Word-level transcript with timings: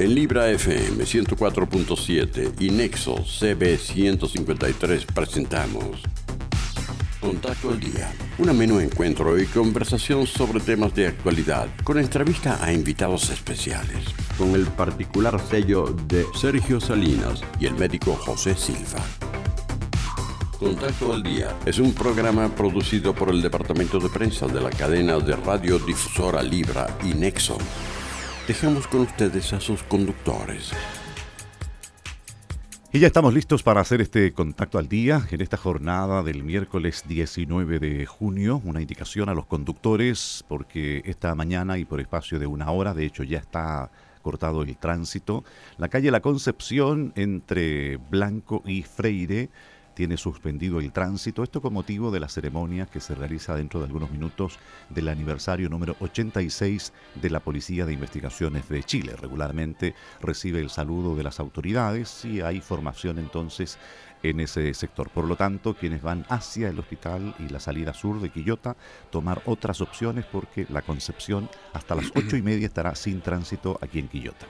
En 0.00 0.14
Libra 0.14 0.48
FM 0.48 1.04
104.7 1.04 2.54
y 2.58 2.70
Nexo 2.70 3.16
CB 3.16 3.76
153 3.76 5.04
presentamos 5.04 6.00
Contacto 7.20 7.68
al 7.68 7.80
Día, 7.80 8.10
un 8.38 8.48
ameno 8.48 8.80
encuentro 8.80 9.38
y 9.38 9.44
conversación 9.44 10.26
sobre 10.26 10.60
temas 10.60 10.94
de 10.94 11.08
actualidad 11.08 11.68
con 11.84 11.98
entrevista 11.98 12.64
a 12.64 12.72
invitados 12.72 13.28
especiales, 13.28 14.06
con 14.38 14.54
el 14.54 14.64
particular 14.68 15.38
sello 15.38 15.94
de 16.06 16.24
Sergio 16.34 16.80
Salinas 16.80 17.42
y 17.60 17.66
el 17.66 17.74
médico 17.74 18.14
José 18.14 18.54
Silva. 18.54 19.04
Contacto 20.58 21.12
al 21.12 21.22
Día 21.22 21.54
es 21.66 21.78
un 21.78 21.92
programa 21.92 22.48
producido 22.48 23.14
por 23.14 23.28
el 23.28 23.42
Departamento 23.42 23.98
de 23.98 24.08
Prensa 24.08 24.46
de 24.46 24.62
la 24.62 24.70
cadena 24.70 25.18
de 25.18 25.36
radiodifusora 25.36 26.42
Libra 26.42 26.86
y 27.04 27.12
Nexo 27.12 27.58
dejamos 28.50 28.88
con 28.88 29.02
ustedes 29.02 29.52
a 29.52 29.60
sus 29.60 29.80
conductores. 29.84 30.72
Y 32.92 32.98
ya 32.98 33.06
estamos 33.06 33.32
listos 33.32 33.62
para 33.62 33.80
hacer 33.80 34.00
este 34.00 34.32
contacto 34.32 34.76
al 34.78 34.88
día 34.88 35.24
en 35.30 35.40
esta 35.40 35.56
jornada 35.56 36.24
del 36.24 36.42
miércoles 36.42 37.04
19 37.06 37.78
de 37.78 38.06
junio. 38.06 38.60
Una 38.64 38.80
indicación 38.80 39.28
a 39.28 39.34
los 39.34 39.46
conductores 39.46 40.44
porque 40.48 41.00
esta 41.04 41.32
mañana 41.36 41.78
y 41.78 41.84
por 41.84 42.00
espacio 42.00 42.40
de 42.40 42.48
una 42.48 42.72
hora, 42.72 42.92
de 42.92 43.06
hecho 43.06 43.22
ya 43.22 43.38
está 43.38 43.92
cortado 44.20 44.62
el 44.62 44.76
tránsito. 44.76 45.44
La 45.78 45.86
calle 45.86 46.10
La 46.10 46.18
Concepción 46.18 47.12
entre 47.14 47.98
Blanco 47.98 48.64
y 48.66 48.82
Freire 48.82 49.48
tiene 50.00 50.16
suspendido 50.16 50.80
el 50.80 50.92
tránsito, 50.92 51.42
esto 51.42 51.60
con 51.60 51.74
motivo 51.74 52.10
de 52.10 52.20
la 52.20 52.30
ceremonia 52.30 52.86
que 52.86 53.02
se 53.02 53.14
realiza 53.14 53.54
dentro 53.54 53.80
de 53.80 53.84
algunos 53.84 54.10
minutos 54.10 54.58
del 54.88 55.08
aniversario 55.08 55.68
número 55.68 55.94
86 56.00 56.94
de 57.16 57.28
la 57.28 57.40
Policía 57.40 57.84
de 57.84 57.92
Investigaciones 57.92 58.66
de 58.70 58.82
Chile. 58.82 59.14
Regularmente 59.14 59.94
recibe 60.22 60.60
el 60.60 60.70
saludo 60.70 61.16
de 61.16 61.22
las 61.22 61.38
autoridades 61.38 62.24
y 62.24 62.40
hay 62.40 62.62
formación 62.62 63.18
entonces 63.18 63.78
en 64.22 64.40
ese 64.40 64.72
sector. 64.72 65.10
Por 65.10 65.26
lo 65.26 65.36
tanto, 65.36 65.74
quienes 65.74 66.00
van 66.00 66.24
hacia 66.30 66.70
el 66.70 66.78
hospital 66.78 67.34
y 67.38 67.50
la 67.50 67.60
salida 67.60 67.92
sur 67.92 68.22
de 68.22 68.30
Quillota, 68.30 68.78
tomar 69.10 69.42
otras 69.44 69.82
opciones 69.82 70.24
porque 70.24 70.64
la 70.70 70.80
Concepción 70.80 71.50
hasta 71.74 71.94
las 71.94 72.06
ocho 72.14 72.38
y 72.38 72.42
media 72.42 72.66
estará 72.66 72.94
sin 72.94 73.20
tránsito 73.20 73.78
aquí 73.82 73.98
en 73.98 74.08
Quillota. 74.08 74.46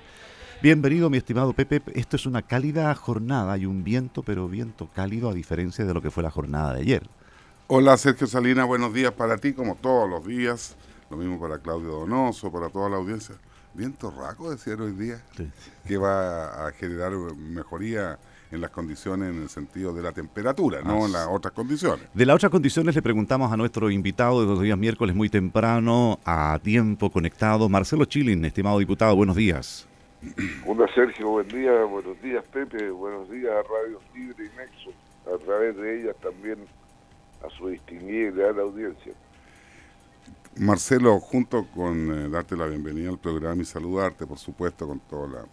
Bienvenido, 0.62 1.08
mi 1.08 1.16
estimado 1.16 1.55
Pepe. 1.55 1.80
Esto 1.94 2.16
es 2.16 2.27
una 2.27 2.42
cálida 2.42 2.94
jornada. 2.94 3.55
Hay 3.55 3.64
un 3.64 3.83
viento, 3.83 4.22
pero 4.22 4.47
viento 4.47 4.91
cálido 4.94 5.30
a 5.30 5.33
diferencia 5.33 5.86
de 5.86 5.94
lo 5.94 6.02
que 6.02 6.11
fue 6.11 6.22
la 6.22 6.30
jornada 6.30 6.75
de 6.75 6.83
ayer. 6.83 7.02
Hola, 7.67 7.97
Sergio 7.97 8.27
Salina. 8.27 8.67
Buenos 8.67 8.92
días 8.92 9.11
para 9.12 9.39
ti, 9.39 9.55
como 9.55 9.77
todos 9.77 10.11
los 10.11 10.27
días. 10.27 10.77
Lo 11.08 11.17
mismo 11.17 11.41
para 11.41 11.61
Claudio 11.61 11.89
Donoso, 11.89 12.52
para 12.52 12.69
toda 12.69 12.91
la 12.91 12.97
audiencia. 12.97 13.36
Viento 13.72 14.11
raco, 14.11 14.50
decía 14.50 14.75
hoy 14.75 14.92
día, 14.92 15.22
que 15.89 15.97
va 15.97 16.67
a 16.67 16.72
generar 16.72 17.12
mejoría 17.12 18.19
en 18.50 18.61
las 18.61 18.70
condiciones 18.70 19.34
en 19.34 19.42
el 19.42 19.48
sentido 19.48 19.95
de 19.95 20.02
la 20.02 20.12
temperatura, 20.12 20.83
no 20.83 21.06
en 21.06 21.12
las 21.12 21.27
otras 21.27 21.55
condiciones. 21.55 22.05
De 22.12 22.27
las 22.27 22.36
otras 22.36 22.50
condiciones 22.50 22.95
le 22.95 23.00
preguntamos 23.00 23.50
a 23.50 23.56
nuestro 23.56 23.91
invitado 23.91 24.42
de 24.42 24.47
los 24.47 24.61
días 24.61 24.77
miércoles 24.77 25.17
muy 25.17 25.30
temprano, 25.30 26.19
a 26.27 26.58
tiempo 26.62 27.11
conectado, 27.11 27.69
Marcelo 27.70 28.05
Chilin, 28.05 28.45
estimado 28.45 28.78
diputado, 28.78 29.17
buenos 29.17 29.36
días. 29.36 29.86
Hola 30.66 30.86
Sergio, 30.94 31.30
buen 31.30 31.48
día, 31.48 31.72
buenos 31.84 32.20
días 32.20 32.44
Pepe, 32.52 32.90
buenos 32.90 33.30
días 33.30 33.52
a 33.52 33.62
Radio 33.62 34.00
Libre 34.14 34.44
y 34.44 34.56
Nexo, 34.56 34.90
a 35.24 35.38
través 35.42 35.74
de 35.77 35.98
ellas 35.98 36.16
también 36.20 36.58
a 37.42 37.48
su 37.56 37.68
distinguida 37.68 38.28
y 38.28 38.32
leal 38.32 38.60
audiencia. 38.60 39.14
Marcelo, 40.56 41.18
junto 41.20 41.66
con 41.74 42.12
eh, 42.12 42.28
darte 42.28 42.54
la 42.54 42.66
bienvenida 42.66 43.08
al 43.08 43.18
programa 43.18 43.62
y 43.62 43.64
saludarte, 43.64 44.27
por 44.27 44.36
supuesto, 44.36 44.86
con 44.86 45.00
toda 45.00 45.46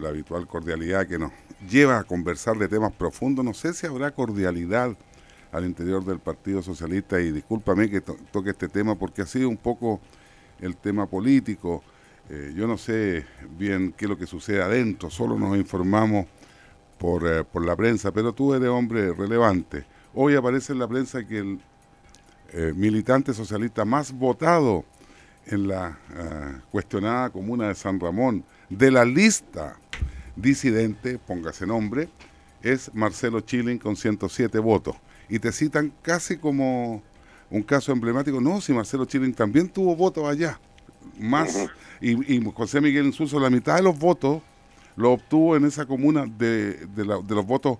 la, 0.00 0.08
habitual 0.08 0.48
cordialidad 0.48 1.06
que 1.06 1.18
nos 1.18 1.30
lleva 1.70 1.98
a 1.98 2.04
conversar 2.04 2.56
de 2.56 2.66
temas 2.66 2.90
profundos, 2.92 3.44
no 3.44 3.54
sé 3.54 3.72
si 3.72 3.86
habrá 3.86 4.10
cordialidad 4.10 4.96
al 5.52 5.64
interior 5.64 6.04
del 6.04 6.18
Partido 6.18 6.60
Socialista 6.60 7.20
y 7.20 7.30
discúlpame 7.30 7.88
que 7.88 8.00
toque 8.00 8.50
este 8.50 8.68
tema 8.68 8.96
porque 8.96 9.22
ha 9.22 9.26
sido 9.26 9.48
un 9.48 9.58
poco 9.58 10.00
el 10.60 10.76
tema 10.76 11.06
político, 11.06 11.84
eh, 12.30 12.52
yo 12.54 12.66
no 12.66 12.78
sé 12.78 13.26
bien 13.58 13.92
qué 13.96 14.04
es 14.04 14.08
lo 14.08 14.16
que 14.16 14.26
sucede 14.26 14.62
adentro, 14.62 15.10
solo 15.10 15.38
nos 15.38 15.56
informamos 15.56 16.26
por, 16.98 17.26
eh, 17.26 17.44
por 17.44 17.64
la 17.64 17.74
prensa, 17.74 18.12
pero 18.12 18.32
tú 18.32 18.54
eres 18.54 18.68
hombre 18.68 19.12
relevante. 19.12 19.84
Hoy 20.14 20.36
aparece 20.36 20.72
en 20.72 20.78
la 20.78 20.88
prensa 20.88 21.26
que 21.26 21.38
el 21.38 21.60
eh, 22.52 22.72
militante 22.76 23.34
socialista 23.34 23.84
más 23.84 24.12
votado 24.12 24.84
en 25.46 25.66
la 25.66 25.98
cuestionada 26.70 27.30
comuna 27.30 27.66
de 27.66 27.74
San 27.74 27.98
Ramón, 27.98 28.44
de 28.70 28.92
la 28.92 29.04
lista 29.04 29.76
disidente, 30.36 31.18
póngase 31.18 31.66
nombre, 31.66 32.08
es 32.62 32.94
Marcelo 32.94 33.40
Chilin 33.40 33.76
con 33.76 33.96
107 33.96 34.56
votos. 34.60 34.94
Y 35.28 35.40
te 35.40 35.50
citan 35.50 35.92
casi 36.00 36.36
como 36.36 37.02
un 37.50 37.62
caso 37.64 37.90
emblemático. 37.90 38.40
No, 38.40 38.60
si 38.60 38.72
Marcelo 38.72 39.04
Chilin 39.04 39.34
también 39.34 39.68
tuvo 39.68 39.96
votos 39.96 40.24
allá 40.28 40.60
más, 41.18 41.68
y, 42.00 42.42
José 42.52 42.80
Miguel 42.80 43.06
Insulso, 43.06 43.38
la 43.38 43.50
mitad 43.50 43.76
de 43.76 43.82
los 43.82 43.98
votos 43.98 44.42
lo 44.96 45.12
obtuvo 45.12 45.56
en 45.56 45.64
esa 45.64 45.86
comuna 45.86 46.26
de, 46.26 46.86
de, 46.86 47.04
los 47.04 47.46
votos 47.46 47.78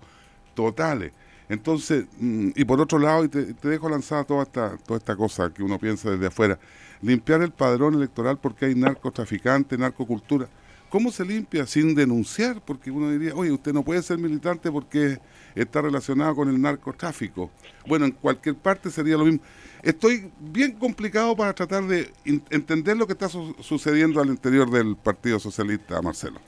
totales. 0.55 1.13
Entonces, 1.49 2.07
mm, 2.19 2.51
y 2.55 2.65
por 2.65 2.81
otro 2.81 2.99
lado, 2.99 3.25
y 3.25 3.29
te, 3.29 3.55
dejo 3.69 3.89
lanzada 3.89 4.25
toda 4.25 4.45
esta, 4.45 4.77
toda 4.79 4.99
esta 4.99 5.17
cosa 5.17 5.51
que 5.53 5.63
uno 5.63 5.79
piensa 5.79 6.11
desde 6.11 6.27
afuera, 6.27 6.59
limpiar 7.03 7.43
el 7.43 7.51
padrón 7.51 7.95
electoral 7.95 8.39
porque 8.39 8.67
hay 8.67 8.75
narcotraficantes, 8.75 9.79
narcocultura. 9.79 10.49
¿Cómo 10.93 11.11
se 11.11 11.25
limpia 11.25 11.65
sin 11.65 11.95
denunciar? 11.95 12.61
Porque 12.61 12.91
uno 12.91 13.11
diría, 13.11 13.33
oye, 13.35 13.51
usted 13.51 13.73
no 13.73 13.83
puede 13.83 14.03
ser 14.03 14.19
militante 14.19 14.71
porque 14.71 15.19
está 15.55 15.81
relacionado 15.81 16.37
con 16.37 16.51
el 16.51 16.61
narcotráfico. 16.61 17.51
Bueno, 17.87 18.05
en 18.05 18.11
cualquier 18.11 18.57
parte 18.57 18.91
sería 18.91 19.17
lo 19.17 19.25
mismo. 19.25 19.41
Estoy 19.83 20.31
bien 20.39 20.73
complicado 20.73 21.35
para 21.35 21.55
tratar 21.55 21.85
de 21.85 22.13
entender 22.51 22.99
lo 22.99 23.07
que 23.07 23.15
está 23.15 23.31
sucediendo 23.31 24.21
al 24.21 24.29
interior 24.29 24.71
del 24.71 24.95
Partido 24.95 25.39
Socialista, 25.39 26.03
Marcelo. 26.03 26.39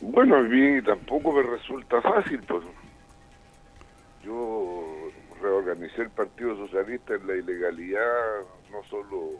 Bueno, 0.00 0.34
a 0.34 0.42
mí 0.42 0.82
tampoco 0.82 1.34
me 1.34 1.44
resulta 1.44 2.02
fácil, 2.02 2.40
pues. 2.48 2.64
Yo 4.24 5.08
reorganicé 5.40 6.02
el 6.02 6.10
Partido 6.10 6.56
Socialista 6.56 7.14
en 7.14 7.28
la 7.28 7.36
ilegalidad, 7.36 8.40
no 8.72 8.82
solo 8.90 9.34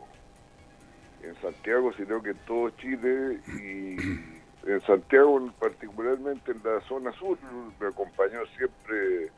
en 1.23 1.35
Santiago, 1.41 1.93
sino 1.95 2.23
que 2.23 2.31
en 2.31 2.39
todo 2.47 2.71
Chile 2.71 3.41
y 3.61 3.97
en 4.67 4.81
Santiago 4.87 5.51
particularmente 5.59 6.53
en 6.53 6.61
la 6.65 6.81
zona 6.83 7.13
sur 7.13 7.39
me 7.81 7.87
acompañó 7.89 8.45
siempre 8.57 9.31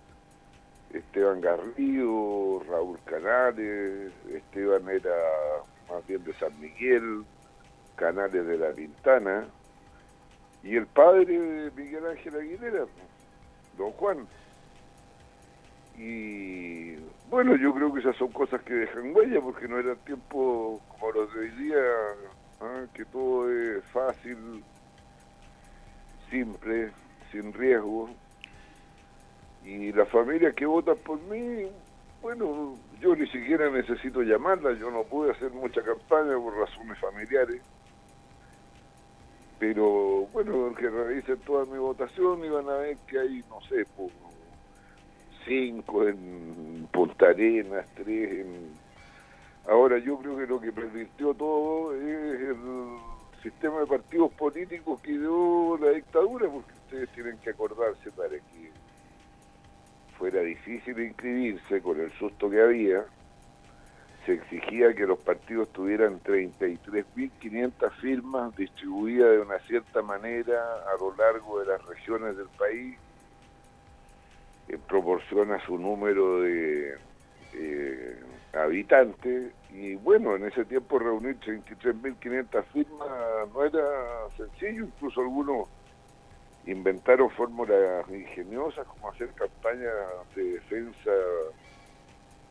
Esteban 0.92 1.40
Garrido, 1.40 2.62
Raúl 2.68 2.98
Canales, 3.04 4.12
Esteban 4.30 4.88
era 4.88 5.16
más 5.90 6.06
bien 6.06 6.24
de 6.24 6.32
San 6.34 6.58
Miguel, 6.60 7.24
Canales 7.96 8.46
de 8.46 8.58
la 8.58 8.70
Pintana, 8.72 9.46
y 10.62 10.76
el 10.76 10.86
padre 10.86 11.26
de 11.26 11.70
Miguel 11.72 12.06
Ángel 12.06 12.36
Aguilera, 12.36 12.84
don 13.76 13.92
Juan. 13.92 14.26
Y 15.96 16.96
bueno, 17.30 17.56
yo 17.56 17.74
creo 17.74 17.92
que 17.92 18.00
esas 18.00 18.16
son 18.16 18.32
cosas 18.32 18.62
que 18.62 18.74
dejan 18.74 19.14
huella, 19.14 19.40
porque 19.40 19.68
no 19.68 19.78
era 19.78 19.94
tiempo 19.96 20.80
como 20.88 21.12
los 21.12 21.32
de 21.34 21.40
hoy 21.40 21.50
día, 21.50 21.82
¿ah? 22.60 22.84
que 22.94 23.04
todo 23.06 23.50
es 23.50 23.84
fácil, 23.86 24.64
simple, 26.30 26.90
sin 27.30 27.52
riesgo 27.52 28.08
y 29.68 29.92
la 29.92 30.06
familia 30.06 30.52
que 30.52 30.64
vota 30.64 30.94
por 30.94 31.20
mí, 31.22 31.68
bueno, 32.22 32.74
yo 33.00 33.14
ni 33.14 33.26
siquiera 33.26 33.68
necesito 33.70 34.22
llamarla, 34.22 34.72
yo 34.72 34.90
no 34.90 35.02
pude 35.04 35.32
hacer 35.32 35.50
mucha 35.50 35.82
campaña 35.82 36.36
por 36.36 36.56
razones 36.56 36.98
familiares. 36.98 37.60
Pero 39.58 40.26
bueno, 40.32 40.74
que 40.74 40.88
realicen 40.88 41.38
toda 41.40 41.66
mi 41.66 41.76
votación 41.76 42.44
y 42.44 42.48
van 42.48 42.68
a 42.68 42.76
ver 42.76 42.96
que 43.06 43.18
hay, 43.18 43.44
no 43.50 43.60
sé, 43.68 43.84
cinco 45.48 46.06
en 46.06 46.86
Punta 46.92 47.30
Arenas, 47.30 47.86
tres 47.94 48.40
en... 48.40 48.72
Ahora 49.66 49.98
yo 49.98 50.18
creo 50.18 50.36
que 50.36 50.46
lo 50.46 50.60
que 50.60 50.72
pervirtió 50.72 51.34
todo 51.34 51.94
es 51.94 52.40
el 52.40 52.56
sistema 53.42 53.80
de 53.80 53.86
partidos 53.86 54.32
políticos 54.32 55.00
que 55.00 55.12
dio 55.12 55.78
la 55.78 55.90
dictadura, 55.90 56.48
porque 56.48 56.72
ustedes 56.72 57.08
tienen 57.10 57.38
que 57.38 57.50
acordarse 57.50 58.10
para 58.12 58.30
que 58.30 58.70
fuera 60.18 60.40
difícil 60.40 60.98
inscribirse 60.98 61.80
con 61.80 62.00
el 62.00 62.10
susto 62.12 62.50
que 62.50 62.60
había, 62.60 63.04
se 64.26 64.34
exigía 64.34 64.94
que 64.94 65.06
los 65.06 65.18
partidos 65.18 65.68
tuvieran 65.72 66.20
33.500 66.20 67.90
firmas 68.00 68.56
distribuidas 68.56 69.30
de 69.30 69.40
una 69.40 69.58
cierta 69.60 70.02
manera 70.02 70.60
a 70.92 70.96
lo 71.00 71.14
largo 71.14 71.60
de 71.60 71.66
las 71.66 71.84
regiones 71.86 72.36
del 72.36 72.48
país, 72.58 72.98
en 74.68 74.80
proporción 74.80 75.52
a 75.52 75.64
su 75.64 75.78
número 75.78 76.40
de, 76.40 76.96
eh, 77.54 78.20
habitantes 78.52 79.52
y 79.70 79.94
bueno, 79.96 80.36
en 80.36 80.46
ese 80.46 80.64
tiempo 80.64 80.98
reunir 80.98 81.38
33.500 81.40 82.64
firmas 82.72 83.08
no 83.52 83.64
era 83.64 83.84
sencillo, 84.36 84.84
incluso 84.84 85.20
algunos 85.20 85.68
inventaron 86.66 87.30
fórmulas 87.30 88.08
ingeniosas 88.10 88.86
como 88.86 89.10
hacer 89.10 89.28
campañas 89.30 89.92
de 90.34 90.44
defensa 90.44 91.10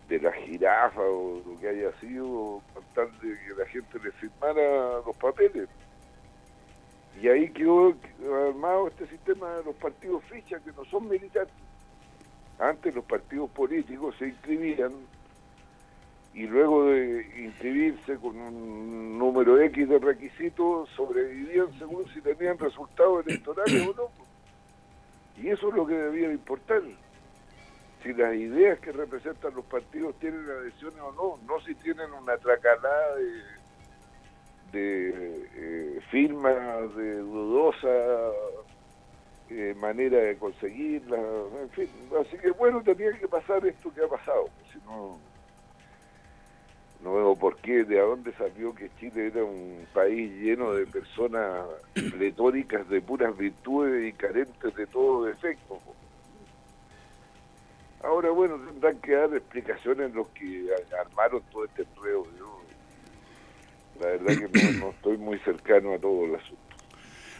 de 0.09 0.19
la 0.19 0.31
jirafa 0.31 1.01
o 1.01 1.41
lo 1.45 1.59
que 1.59 1.67
haya 1.67 1.91
sido, 1.99 2.61
con 2.73 2.83
tal 2.95 3.11
de 3.19 3.37
que 3.37 3.53
la 3.57 3.65
gente 3.67 3.99
le 3.99 4.11
firmara 4.13 5.01
los 5.05 5.15
papeles. 5.17 5.67
Y 7.21 7.27
ahí 7.27 7.49
quedó 7.49 7.93
armado 8.47 8.87
este 8.87 9.07
sistema 9.07 9.55
de 9.55 9.65
los 9.65 9.75
partidos 9.75 10.23
fichas 10.25 10.61
que 10.61 10.71
no 10.71 10.85
son 10.85 11.09
militares. 11.09 11.51
Antes 12.59 12.93
los 12.95 13.05
partidos 13.05 13.49
políticos 13.51 14.15
se 14.17 14.27
inscribían 14.29 14.91
y 16.33 16.45
luego 16.45 16.85
de 16.85 17.45
inscribirse 17.45 18.15
con 18.17 18.39
un 18.39 19.17
número 19.17 19.59
X 19.59 19.89
de 19.89 19.99
requisitos, 19.99 20.89
sobrevivían 20.95 21.67
según 21.79 22.07
si 22.13 22.21
tenían 22.21 22.57
resultados 22.57 23.25
electorales 23.25 23.87
o 23.87 23.93
no. 23.93 24.09
Y 25.41 25.49
eso 25.49 25.69
es 25.69 25.75
lo 25.75 25.85
que 25.85 25.95
debía 25.95 26.31
importar. 26.31 26.81
Si 28.03 28.13
las 28.13 28.35
ideas 28.35 28.79
que 28.79 28.91
representan 28.91 29.55
los 29.55 29.65
partidos 29.65 30.15
tienen 30.19 30.47
adhesiones 30.47 30.99
o 30.99 31.11
no, 31.11 31.39
no 31.47 31.59
si 31.61 31.75
tienen 31.75 32.11
una 32.13 32.37
tracalada 32.37 33.15
de, 33.15 33.41
de 34.71 35.47
eh, 35.55 36.01
firmas, 36.11 36.95
de 36.95 37.15
dudosa 37.17 37.89
eh, 39.49 39.75
manera 39.77 40.17
de 40.17 40.37
conseguirlas, 40.37 41.19
en 41.61 41.69
fin. 41.69 41.89
Así 42.19 42.37
que 42.37 42.51
bueno, 42.51 42.81
tenía 42.81 43.11
que 43.13 43.27
pasar 43.27 43.65
esto 43.65 43.93
que 43.93 44.03
ha 44.03 44.07
pasado, 44.07 44.49
si 44.71 44.79
no 44.85 45.17
no 47.03 47.15
veo 47.15 47.35
por 47.35 47.57
qué, 47.57 47.83
de 47.83 47.99
dónde 47.99 48.33
salió 48.33 48.73
que 48.73 48.89
Chile 48.99 49.27
era 49.27 49.43
un 49.43 49.85
país 49.93 50.31
lleno 50.41 50.73
de 50.73 50.85
personas 50.87 51.65
retóricas 51.95 52.87
de 52.89 53.01
puras 53.01 53.37
virtudes 53.37 54.09
y 54.09 54.13
carentes 54.13 54.75
de 54.75 54.87
todo 54.87 55.25
defecto. 55.25 55.79
Ahora, 58.03 58.29
bueno, 58.29 58.57
tendrán 58.57 58.99
que 58.99 59.13
dar 59.13 59.33
explicaciones 59.33 60.13
los 60.13 60.27
que 60.29 60.69
armaron 60.99 61.41
todo 61.51 61.65
este 61.65 61.83
enredo. 61.83 62.25
la 63.99 64.07
verdad 64.07 64.49
que 64.49 64.73
no, 64.73 64.89
estoy 64.89 65.17
muy 65.17 65.39
cercano 65.39 65.93
a 65.93 65.99
todo 65.99 66.25
el 66.25 66.35
asunto. 66.35 66.66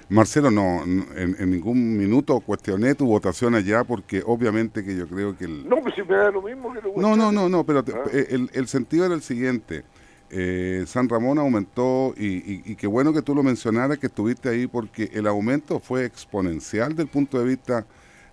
Marcelo, 0.10 0.50
no, 0.50 0.84
en, 0.86 1.50
ningún 1.50 1.98
minuto 1.98 2.40
cuestioné 2.40 2.96
tu 2.96 3.06
votación 3.06 3.56
allá 3.56 3.84
porque 3.84 4.24
obviamente 4.26 4.84
que 4.84 4.96
yo 4.96 5.06
creo 5.08 5.38
que 5.38 5.46
el... 5.46 5.68
No, 5.68 5.82
pues 5.82 5.96
si 5.96 6.04
me 6.04 6.16
da 6.16 6.32
lo 6.32 6.42
mismo 6.42 6.74
que 6.74 6.82
lo 6.82 6.94
No, 6.96 7.18
no, 7.18 7.32
no, 7.32 7.50
no, 7.50 7.66
pero 7.66 7.80
ah. 7.80 8.10
eh, 8.14 8.48
el, 8.54 8.68
sentido 8.70 9.06
era 9.06 9.16
el 9.16 9.22
siguiente. 9.22 9.84
Eh, 10.30 10.86
San 10.88 11.10
Ramón 11.10 11.40
aumentó 11.40 12.14
y, 12.18 12.76
qué 12.76 12.88
bueno 12.88 13.12
que 13.12 13.22
tú 13.22 13.36
lo 13.36 13.44
mencionaras, 13.44 13.98
que 13.98 14.08
estuviste 14.08 14.48
ahí 14.48 14.68
porque 14.68 15.10
el 15.14 15.28
aumento 15.28 15.80
fue 15.80 16.06
exponencial 16.06 16.96
del 16.96 17.08
punto 17.08 17.38
de 17.40 17.46
vista 17.46 17.86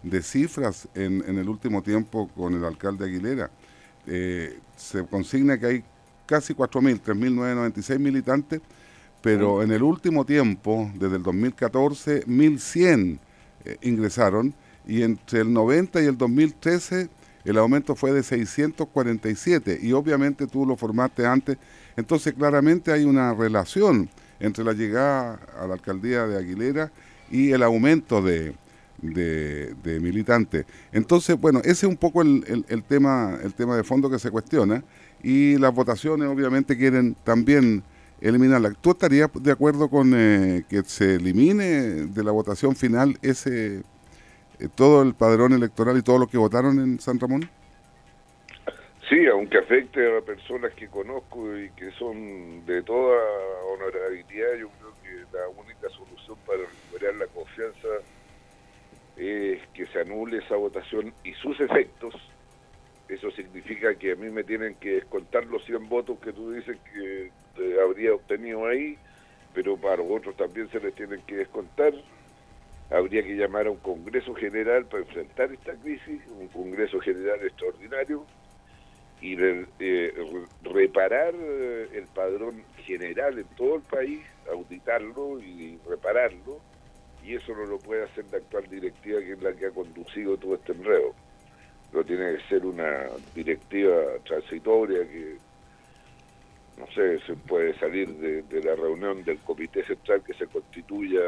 de 0.04 0.22
cifras 0.22 0.88
en, 0.94 1.22
el 1.26 1.48
último 1.48 1.82
tiempo 1.82 2.28
con 2.36 2.54
el 2.54 2.64
alcalde 2.64 3.06
Aguilera. 3.06 3.50
Eh, 4.06 4.60
se 4.76 5.04
consigna 5.06 5.58
que 5.58 5.66
hay 5.66 5.84
casi 6.26 6.54
4.000, 6.54 7.00
3.996 7.02 7.98
militantes 7.98 8.60
pero 9.24 9.62
en 9.62 9.72
el 9.72 9.82
último 9.82 10.26
tiempo, 10.26 10.90
desde 10.96 11.16
el 11.16 11.22
2014, 11.22 12.26
1.100 12.26 13.18
eh, 13.64 13.78
ingresaron 13.80 14.52
y 14.86 15.00
entre 15.00 15.40
el 15.40 15.50
90 15.50 16.02
y 16.02 16.04
el 16.04 16.18
2013 16.18 17.08
el 17.46 17.56
aumento 17.56 17.94
fue 17.94 18.12
de 18.12 18.22
647 18.22 19.78
y 19.80 19.92
obviamente 19.92 20.46
tú 20.46 20.66
lo 20.66 20.76
formaste 20.76 21.24
antes, 21.24 21.56
entonces 21.96 22.34
claramente 22.34 22.92
hay 22.92 23.04
una 23.04 23.32
relación 23.32 24.10
entre 24.40 24.62
la 24.62 24.74
llegada 24.74 25.40
a 25.58 25.66
la 25.66 25.72
alcaldía 25.72 26.26
de 26.26 26.36
Aguilera 26.36 26.92
y 27.30 27.50
el 27.52 27.62
aumento 27.62 28.20
de, 28.20 28.54
militantes. 30.02 30.66
Entonces, 30.92 31.40
bueno, 31.40 31.60
ese 31.60 31.70
es 31.70 31.84
un 31.84 31.96
poco 31.96 32.20
el, 32.20 32.66
el, 32.68 32.82
tema, 32.82 33.38
el 33.42 33.54
tema 33.54 33.74
de 33.74 33.84
fondo 33.84 34.10
que 34.10 34.18
se 34.18 34.30
cuestiona 34.30 34.84
y 35.22 35.56
las 35.56 35.74
votaciones 35.74 36.28
obviamente 36.28 36.76
quieren 36.76 37.16
también 37.24 37.82
eliminarla. 38.24 38.72
¿Tú 38.80 38.90
estarías 38.90 39.30
de 39.34 39.52
acuerdo 39.52 39.88
con 39.88 40.12
eh, 40.16 40.64
que 40.68 40.82
se 40.82 41.16
elimine 41.16 42.06
de 42.06 42.24
la 42.24 42.32
votación 42.32 42.74
final 42.74 43.16
ese 43.22 43.82
eh, 44.58 44.68
todo 44.74 45.02
el 45.02 45.14
padrón 45.14 45.52
electoral 45.52 45.98
y 45.98 46.02
todos 46.02 46.20
los 46.20 46.30
que 46.30 46.38
votaron 46.38 46.78
en 46.78 46.98
San 47.00 47.20
Ramón? 47.20 47.48
Sí, 49.08 49.26
aunque 49.26 49.58
afecte 49.58 50.16
a 50.16 50.22
personas 50.22 50.72
que 50.72 50.88
conozco 50.88 51.58
y 51.58 51.68
que 51.70 51.90
son 51.92 52.64
de 52.64 52.82
toda 52.82 53.18
honorabilidad, 53.74 54.54
yo 54.58 54.70
creo 54.70 54.94
que 55.02 55.36
la 55.36 55.46
única 55.48 55.90
solución 55.90 56.38
para 56.46 56.60
recuperar 56.60 57.14
la 57.16 57.26
confianza 57.26 57.88
es 59.18 59.60
que 59.74 59.86
se 59.86 60.00
anule 60.00 60.38
esa 60.38 60.56
votación 60.56 61.12
y 61.22 61.34
sus 61.34 61.60
efectos 61.60 62.14
eso 63.08 63.30
significa 63.32 63.94
que 63.94 64.12
a 64.12 64.16
mí 64.16 64.30
me 64.30 64.44
tienen 64.44 64.74
que 64.76 64.94
descontar 64.94 65.44
los 65.46 65.64
100 65.66 65.88
votos 65.88 66.18
que 66.20 66.32
tú 66.32 66.52
dices 66.52 66.78
que 66.92 67.30
habría 67.82 68.14
obtenido 68.14 68.66
ahí, 68.66 68.98
pero 69.54 69.76
para 69.76 70.02
otros 70.02 70.36
también 70.36 70.68
se 70.70 70.80
les 70.80 70.94
tienen 70.94 71.20
que 71.22 71.36
descontar. 71.36 71.92
Habría 72.90 73.22
que 73.22 73.34
llamar 73.34 73.66
a 73.66 73.70
un 73.70 73.78
Congreso 73.78 74.34
General 74.34 74.84
para 74.86 75.02
enfrentar 75.02 75.52
esta 75.52 75.74
crisis, 75.74 76.20
un 76.38 76.48
Congreso 76.48 77.00
General 77.00 77.38
extraordinario, 77.42 78.24
y 79.20 79.36
eh, 79.40 80.14
reparar 80.62 81.34
eh, 81.34 81.88
el 81.94 82.06
padrón 82.08 82.62
general 82.78 83.38
en 83.38 83.46
todo 83.56 83.76
el 83.76 83.82
país, 83.82 84.20
auditarlo 84.52 85.40
y 85.40 85.78
repararlo, 85.88 86.60
y 87.24 87.34
eso 87.34 87.54
no 87.56 87.64
lo 87.64 87.78
puede 87.78 88.04
hacer 88.04 88.26
la 88.30 88.38
actual 88.38 88.68
directiva 88.68 89.20
que 89.20 89.32
es 89.32 89.42
la 89.42 89.54
que 89.54 89.66
ha 89.66 89.70
conducido 89.70 90.36
todo 90.36 90.56
este 90.56 90.72
enredo 90.72 91.14
pero 91.94 92.04
tiene 92.04 92.36
que 92.36 92.42
ser 92.48 92.66
una 92.66 93.06
directiva 93.36 93.94
transitoria 94.24 94.98
que, 95.06 95.36
no 96.78 96.86
sé, 96.88 97.20
se 97.20 97.34
puede 97.34 97.78
salir 97.78 98.08
de, 98.16 98.62
la 98.62 98.74
reunión 98.74 99.22
del 99.24 99.38
comité 99.38 99.84
central 99.84 100.22
que 100.24 100.34
se 100.34 100.46
constituya 100.46 101.20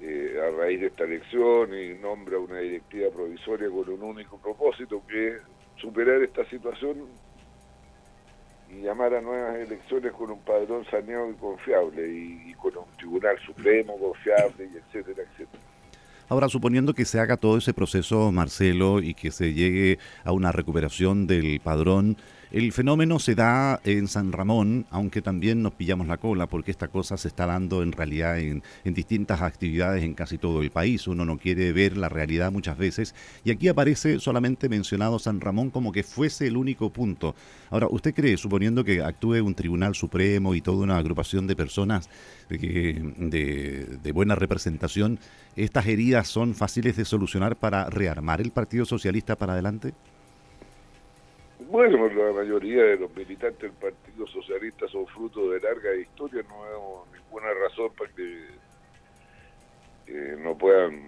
eh, 0.00 0.38
a 0.40 0.56
raíz 0.56 0.80
de 0.80 0.86
esta 0.86 1.04
elección 1.04 1.70
y 1.74 1.94
nombra 2.00 2.38
una 2.38 2.58
directiva 2.58 3.10
provisoria 3.10 3.68
con 3.68 3.88
un 3.90 4.02
único 4.02 4.38
propósito 4.38 5.02
que 5.06 5.28
es 5.28 5.34
superar 5.76 6.22
esta 6.22 6.48
situación 6.48 7.04
y 8.70 8.82
llamar 8.82 9.14
a 9.14 9.20
nuevas 9.20 9.56
elecciones 9.56 10.12
con 10.12 10.30
un 10.30 10.40
padrón 10.40 10.84
saneado 10.86 11.30
y 11.30 11.34
confiable 11.34 12.08
y, 12.08 12.50
y 12.50 12.54
con 12.54 12.76
un 12.78 12.96
tribunal 12.96 13.38
supremo 13.44 13.98
confiable 13.98 14.70
y 14.72 14.76
etcétera, 14.78 15.28
etcétera. 15.30 15.62
Ahora, 16.28 16.48
suponiendo 16.48 16.94
que 16.94 17.04
se 17.04 17.20
haga 17.20 17.36
todo 17.36 17.58
ese 17.58 17.74
proceso, 17.74 18.32
Marcelo, 18.32 19.00
y 19.00 19.12
que 19.12 19.30
se 19.30 19.52
llegue 19.52 19.98
a 20.24 20.32
una 20.32 20.52
recuperación 20.52 21.26
del 21.26 21.60
padrón, 21.60 22.16
el 22.54 22.70
fenómeno 22.70 23.18
se 23.18 23.34
da 23.34 23.80
en 23.82 24.06
San 24.06 24.30
Ramón, 24.30 24.86
aunque 24.90 25.22
también 25.22 25.60
nos 25.60 25.72
pillamos 25.72 26.06
la 26.06 26.18
cola, 26.18 26.46
porque 26.46 26.70
esta 26.70 26.86
cosa 26.86 27.16
se 27.16 27.26
está 27.26 27.46
dando 27.46 27.82
en 27.82 27.90
realidad 27.90 28.38
en, 28.38 28.62
distintas 28.84 29.42
actividades 29.42 30.04
en 30.04 30.14
casi 30.14 30.38
todo 30.38 30.62
el 30.62 30.70
país. 30.70 31.08
Uno 31.08 31.24
no 31.24 31.36
quiere 31.36 31.72
ver 31.72 31.96
la 31.96 32.08
realidad 32.08 32.52
muchas 32.52 32.78
veces. 32.78 33.12
Y 33.42 33.50
aquí 33.50 33.66
aparece 33.66 34.20
solamente 34.20 34.68
mencionado 34.68 35.18
San 35.18 35.40
Ramón 35.40 35.70
como 35.70 35.90
que 35.90 36.04
fuese 36.04 36.46
el 36.46 36.56
único 36.56 36.90
punto. 36.90 37.34
Ahora, 37.70 37.88
¿usted 37.90 38.14
cree, 38.14 38.36
suponiendo 38.36 38.84
que 38.84 39.02
actúe 39.02 39.42
un 39.42 39.56
Tribunal 39.56 39.96
Supremo 39.96 40.54
y 40.54 40.60
toda 40.60 40.84
una 40.84 40.96
agrupación 40.96 41.48
de 41.48 41.56
personas 41.56 42.08
de, 42.48 43.98
de 44.00 44.12
buena 44.12 44.36
representación, 44.36 45.18
estas 45.56 45.88
heridas 45.88 46.28
son 46.28 46.54
fáciles 46.54 46.96
de 46.96 47.04
solucionar 47.04 47.56
para 47.56 47.90
rearmar 47.90 48.40
el 48.40 48.52
Partido 48.52 48.84
Socialista 48.84 49.34
para 49.34 49.54
adelante? 49.54 49.92
Bueno, 51.74 52.06
la 52.06 52.32
mayoría 52.32 52.84
de 52.84 52.98
los 52.98 53.12
militantes 53.16 53.60
del 53.60 53.72
Partido 53.72 54.28
Socialista 54.28 54.86
son 54.86 55.08
fruto 55.08 55.50
de 55.50 55.58
larga 55.58 55.92
historia, 55.96 56.44
no 56.48 56.62
vemos 56.62 57.08
ninguna 57.12 57.48
razón 57.52 57.90
para 57.98 58.12
que 58.12 58.46
no 60.38 60.56
puedan 60.56 61.02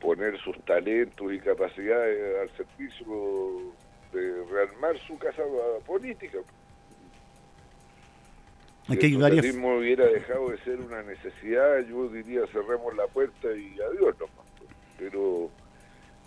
poner 0.00 0.38
sus 0.40 0.58
talentos 0.64 1.30
y 1.30 1.38
capacidades 1.38 2.40
al 2.40 2.56
servicio 2.56 3.74
de 4.14 4.42
rearmar 4.50 4.98
su 5.06 5.18
casa 5.18 5.42
política. 5.84 6.38
Si 8.86 8.92
el 8.94 9.20
socialismo 9.20 9.76
hubiera 9.76 10.06
dejado 10.06 10.48
de 10.48 10.56
ser 10.64 10.80
una 10.80 11.02
necesidad, 11.02 11.80
yo 11.80 12.08
diría 12.08 12.46
cerremos 12.46 12.96
la 12.96 13.06
puerta 13.06 13.48
y 13.54 13.78
adiós 13.82 14.18
nomás. 14.18 14.46
Pero 14.98 15.50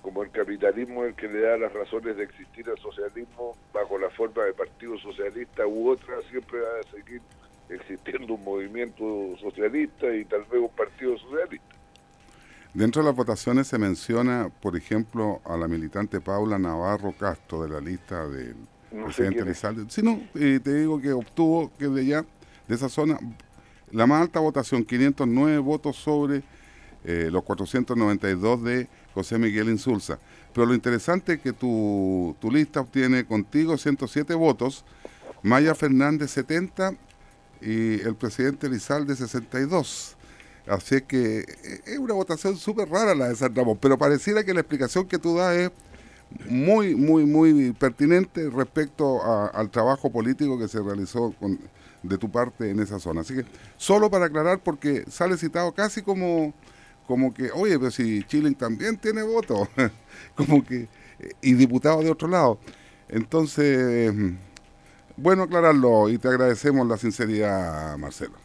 como 0.01 0.23
el 0.23 0.31
capitalismo 0.31 1.03
es 1.03 1.09
el 1.09 1.15
que 1.15 1.27
le 1.27 1.41
da 1.41 1.57
las 1.57 1.73
razones 1.73 2.17
de 2.17 2.23
existir 2.23 2.69
al 2.69 2.77
socialismo 2.77 3.55
bajo 3.73 3.97
la 3.97 4.09
forma 4.09 4.43
de 4.43 4.53
partido 4.53 4.97
socialista 4.97 5.67
u 5.67 5.89
otra, 5.89 6.15
siempre 6.29 6.59
va 6.59 6.79
a 6.79 6.91
seguir 6.91 7.21
existiendo 7.69 8.33
un 8.33 8.43
movimiento 8.43 9.03
socialista 9.39 10.13
y 10.13 10.25
tal 10.25 10.43
vez 10.45 10.61
un 10.61 10.69
partido 10.69 11.17
socialista. 11.17 11.75
Dentro 12.73 13.01
de 13.01 13.07
las 13.07 13.15
votaciones 13.15 13.67
se 13.67 13.77
menciona, 13.79 14.49
por 14.61 14.75
ejemplo, 14.75 15.41
a 15.43 15.57
la 15.57 15.67
militante 15.67 16.21
Paula 16.21 16.59
Navarro 16.59 17.13
Castro 17.17 17.63
de 17.63 17.69
la 17.69 17.79
lista 17.79 18.27
del 18.27 18.55
presidente 18.91 19.41
Elizalde. 19.41 19.85
Sí, 19.89 20.01
no, 20.03 20.21
te 20.33 20.73
digo 20.73 21.01
que 21.01 21.11
obtuvo 21.11 21.71
que 21.77 21.87
de 21.87 22.01
allá, 22.01 22.25
de 22.67 22.75
esa 22.75 22.87
zona, 22.87 23.17
la 23.91 24.05
más 24.05 24.21
alta 24.21 24.39
votación, 24.39 24.85
509 24.85 25.57
votos 25.57 25.95
sobre 25.95 26.43
eh, 27.05 27.29
los 27.31 27.43
492 27.43 28.63
de 28.63 28.87
José 29.13 29.37
Miguel 29.37 29.69
Insulza. 29.69 30.19
Pero 30.53 30.65
lo 30.65 30.73
interesante 30.73 31.33
es 31.33 31.39
que 31.39 31.53
tu, 31.53 32.35
tu 32.39 32.51
lista 32.51 32.81
obtiene 32.81 33.25
contigo 33.25 33.77
107 33.77 34.33
votos, 34.33 34.83
Maya 35.43 35.75
Fernández 35.75 36.31
70 36.31 36.93
y 37.61 38.01
el 38.01 38.15
presidente 38.15 38.67
Elizalde 38.67 39.15
62. 39.15 40.15
Así 40.67 40.95
es 40.95 41.01
que 41.03 41.39
eh, 41.39 41.81
es 41.85 41.97
una 41.97 42.13
votación 42.13 42.57
súper 42.57 42.89
rara 42.89 43.15
la 43.15 43.29
de 43.29 43.35
San 43.35 43.55
Ramón, 43.55 43.77
pero 43.81 43.97
pareciera 43.97 44.43
que 44.43 44.53
la 44.53 44.61
explicación 44.61 45.07
que 45.07 45.17
tú 45.17 45.37
das 45.37 45.55
es 45.55 45.71
muy, 46.47 46.95
muy, 46.95 47.25
muy 47.25 47.73
pertinente 47.73 48.49
respecto 48.49 49.21
al 49.53 49.69
trabajo 49.69 50.11
político 50.11 50.59
que 50.59 50.67
se 50.67 50.79
realizó 50.81 51.33
de 52.03 52.17
tu 52.17 52.31
parte 52.31 52.69
en 52.69 52.79
esa 52.79 52.99
zona. 52.99 53.21
Así 53.21 53.33
que 53.33 53.45
solo 53.77 54.09
para 54.09 54.25
aclarar, 54.25 54.59
porque 54.59 55.05
sale 55.09 55.37
citado 55.37 55.71
casi 55.71 56.01
como, 56.01 56.53
como 57.09 57.33
que, 57.33 57.49
oye, 57.51 57.79
pero 57.79 57.89
si 57.89 58.21
Chile 58.25 58.53
también 58.53 58.95
tiene 58.95 59.23
voto, 59.23 59.67
como 60.35 60.63
que, 60.63 60.87
y 61.41 61.53
diputado 61.53 62.03
de 62.03 62.11
otro 62.11 62.27
lado. 62.27 62.59
Entonces, 63.07 64.13
bueno 65.17 65.41
aclararlo 65.41 66.07
y 66.09 66.19
te 66.19 66.27
agradecemos 66.27 66.87
la 66.87 66.97
sinceridad, 66.97 67.97
Marcelo. 67.97 68.35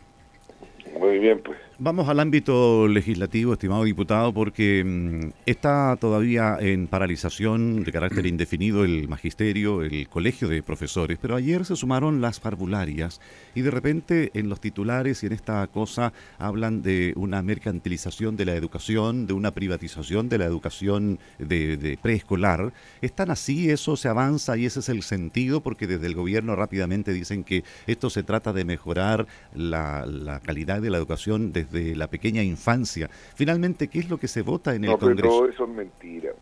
Muy 0.99 1.18
bien, 1.18 1.42
pues. 1.44 1.59
Vamos 1.80 2.08
al 2.08 2.20
ámbito 2.20 2.86
legislativo, 2.86 3.52
estimado 3.52 3.82
diputado, 3.82 4.32
porque 4.32 4.84
mm, 4.84 5.32
está 5.44 5.96
todavía 6.00 6.56
en 6.60 6.86
paralización 6.86 7.82
de 7.82 7.90
carácter 7.90 8.26
indefinido 8.26 8.84
el 8.84 9.08
magisterio, 9.08 9.82
el 9.82 10.08
colegio 10.08 10.46
de 10.46 10.62
profesores, 10.62 11.18
pero 11.20 11.34
ayer 11.34 11.64
se 11.64 11.74
sumaron 11.74 12.20
las 12.20 12.38
parvularias 12.38 13.20
y 13.56 13.62
de 13.62 13.72
repente 13.72 14.30
en 14.34 14.48
los 14.48 14.60
titulares 14.60 15.24
y 15.24 15.26
en 15.26 15.32
esta 15.32 15.66
cosa 15.66 16.12
hablan 16.38 16.80
de 16.82 17.12
una 17.16 17.42
mercantilización 17.42 18.36
de 18.36 18.44
la 18.44 18.54
educación, 18.54 19.26
de 19.26 19.32
una 19.32 19.50
privatización 19.50 20.28
de 20.28 20.38
la 20.38 20.44
educación 20.44 21.18
de, 21.40 21.98
preescolar. 22.00 22.72
¿Están 23.02 23.32
así? 23.32 23.68
¿Eso 23.70 23.96
se 23.96 24.06
avanza 24.06 24.56
y 24.56 24.66
ese 24.66 24.78
es 24.78 24.88
el 24.88 25.02
sentido? 25.02 25.60
Porque 25.60 25.88
desde 25.88 26.06
el 26.06 26.14
gobierno 26.14 26.54
rápidamente 26.54 27.12
dicen 27.12 27.42
que 27.42 27.64
esto 27.88 28.10
se 28.10 28.22
trata 28.22 28.52
de 28.52 28.64
mejorar 28.64 29.26
la, 29.56 30.40
calidad 30.44 30.80
de 30.80 30.90
la 30.90 30.98
educación 30.98 31.52
de 31.52 31.63
de 31.71 31.97
la 31.97 32.09
pequeña 32.09 32.42
infancia. 32.42 33.09
Finalmente, 33.35 33.88
¿qué 33.88 34.00
es 34.00 34.11
lo 34.11 34.18
que 34.18 34.28
se 34.28 34.42
vota 34.42 34.75
en 34.75 34.85
el 34.85 34.99
Congreso? 34.99 35.16
Pero 35.16 35.28
todo 35.28 35.49
eso 35.49 35.64
es 35.64 35.71
mentira. 35.71 36.33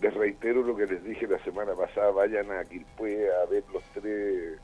Les 0.00 0.14
reitero 0.14 0.62
lo 0.62 0.76
que 0.76 0.86
les 0.86 1.04
dije 1.04 1.26
la 1.26 1.42
semana 1.44 1.74
pasada, 1.74 2.10
vayan 2.10 2.50
a 2.50 2.64
Quilpue 2.64 3.28
a 3.30 3.48
ver 3.48 3.62
los 3.72 3.82
tres 3.94 4.58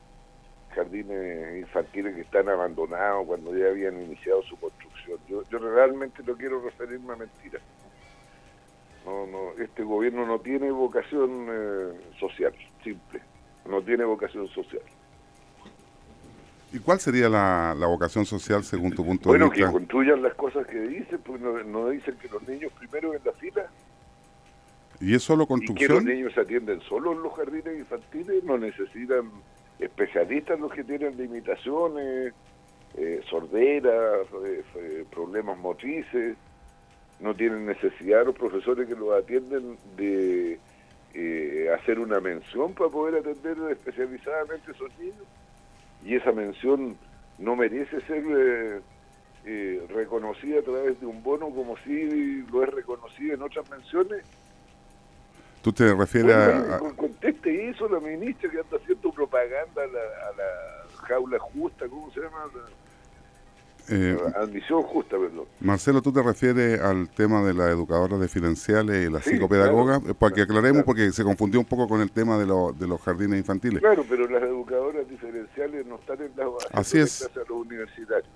jardines 0.75 1.59
infantiles 1.59 2.15
que 2.15 2.21
están 2.21 2.49
abandonados 2.49 3.25
cuando 3.25 3.55
ya 3.55 3.67
habían 3.67 4.01
iniciado 4.01 4.43
su 4.43 4.57
construcción. 4.57 5.17
Yo, 5.27 5.43
yo 5.49 5.59
realmente 5.59 6.21
no 6.25 6.35
quiero 6.35 6.61
referirme 6.61 7.13
a 7.13 7.15
mentiras. 7.15 7.61
No, 9.05 9.25
no, 9.27 9.63
este 9.63 9.83
gobierno 9.83 10.25
no 10.25 10.39
tiene 10.39 10.71
vocación 10.71 11.47
eh, 11.49 11.93
social, 12.19 12.53
simple. 12.83 13.21
No 13.65 13.81
tiene 13.81 14.03
vocación 14.03 14.47
social. 14.49 14.81
¿Y 16.71 16.79
cuál 16.79 16.99
sería 16.99 17.29
la, 17.29 17.73
vocación 17.87 18.25
social 18.25 18.63
según 18.63 18.91
tu 18.91 19.03
punto 19.03 19.31
de 19.31 19.39
vista? 19.39 19.47
Bueno, 19.47 19.67
que 19.67 19.71
construyan 19.71 20.21
las 20.21 20.35
cosas 20.35 20.67
que 20.67 20.79
dicen, 20.79 21.19
pues 21.23 21.41
no, 21.41 21.89
dicen 21.89 22.15
que 22.21 22.27
los 22.27 22.47
niños 22.47 22.71
primero 22.77 23.13
en 23.15 23.21
la 23.23 23.31
fila. 23.33 23.67
¿Y 25.01 25.15
es 25.15 25.23
solo 25.23 25.47
construcción? 25.47 25.85
¿Y 25.85 25.87
que 25.87 25.93
los 25.93 26.03
niños 26.03 26.33
se 26.33 26.41
atienden 26.41 26.81
solo 26.81 27.13
en 27.13 27.23
los 27.23 27.33
jardines 27.33 27.79
infantiles? 27.79 28.43
¿No 28.43 28.57
necesitan 28.57 29.31
especialistas 29.79 30.59
los 30.59 30.71
que 30.71 30.83
tienen 30.83 31.17
limitaciones, 31.17 32.33
eh, 32.95 33.21
sorderas, 33.27 34.27
eh, 34.45 34.63
eh, 34.75 35.05
problemas 35.09 35.57
motrices? 35.57 36.37
¿No 37.19 37.33
tienen 37.33 37.65
necesidad 37.65 38.25
los 38.25 38.35
profesores 38.35 38.87
que 38.87 38.95
los 38.95 39.11
atienden 39.11 39.77
de 39.97 40.59
hacer 41.73 41.99
una 41.99 42.19
mención 42.19 42.73
para 42.73 42.89
poder 42.89 43.15
atender 43.15 43.57
especializadamente 43.71 44.71
a 44.71 44.73
esos 44.75 44.99
niños? 44.99 45.25
Y 46.03 46.15
esa 46.15 46.31
mención 46.31 46.97
no 47.37 47.55
merece 47.55 48.01
ser 48.01 48.23
eh, 48.27 48.81
eh, 49.45 49.85
reconocida 49.89 50.59
a 50.59 50.63
través 50.63 50.99
de 50.99 51.05
un 51.05 51.23
bono 51.23 51.49
como 51.49 51.77
si 51.77 52.43
lo 52.51 52.63
es 52.63 52.69
reconocido 52.69 53.33
en 53.33 53.41
otras 53.41 53.69
menciones. 53.69 54.23
¿Tú 55.61 55.73
te 55.73 55.93
refieres 55.93 56.35
a, 56.35 56.79
Conteste 56.95 57.69
eso 57.69 57.89
la 57.89 57.99
ministra 57.99 58.49
que 58.49 58.59
anda 58.59 58.77
haciendo 58.77 59.11
propaganda 59.11 59.83
a 59.83 59.87
la, 59.87 59.99
a 59.99 60.31
la 60.37 61.05
jaula 61.07 61.39
justa, 61.39 61.87
¿cómo 61.87 62.11
se 62.11 62.21
llama? 62.21 62.45
Eh, 63.89 64.17
Admisión 64.35 64.83
justa, 64.83 65.17
perdón. 65.17 65.45
Marcelo, 65.59 66.01
¿tú 66.01 66.11
te 66.11 66.21
refieres 66.21 66.79
al 66.79 67.09
tema 67.09 67.43
de 67.43 67.53
las 67.53 67.69
educadoras 67.69 68.21
diferenciales 68.21 69.07
y 69.07 69.11
las 69.11 69.23
psicopedagogas? 69.23 70.01
para 70.19 70.33
que 70.33 70.41
aclaremos, 70.41 70.83
porque 70.83 71.11
se 71.11 71.23
confundió 71.23 71.59
un 71.59 71.65
poco 71.65 71.87
con 71.87 72.01
el 72.01 72.11
tema 72.11 72.37
de, 72.37 72.45
de 72.45 72.87
los 72.87 73.01
jardines 73.01 73.39
infantiles. 73.39 73.79
Claro, 73.79 74.05
pero 74.09 74.27
las 74.27 74.43
educadoras 74.43 75.07
diferenciales 75.09 75.85
no 75.85 75.95
están 75.95 76.21
en 76.21 76.31
las 76.35 76.47
Así 76.71 76.99
es. 76.99 77.23
a 77.23 77.39
los 77.39 77.49
universitarios. 77.49 78.29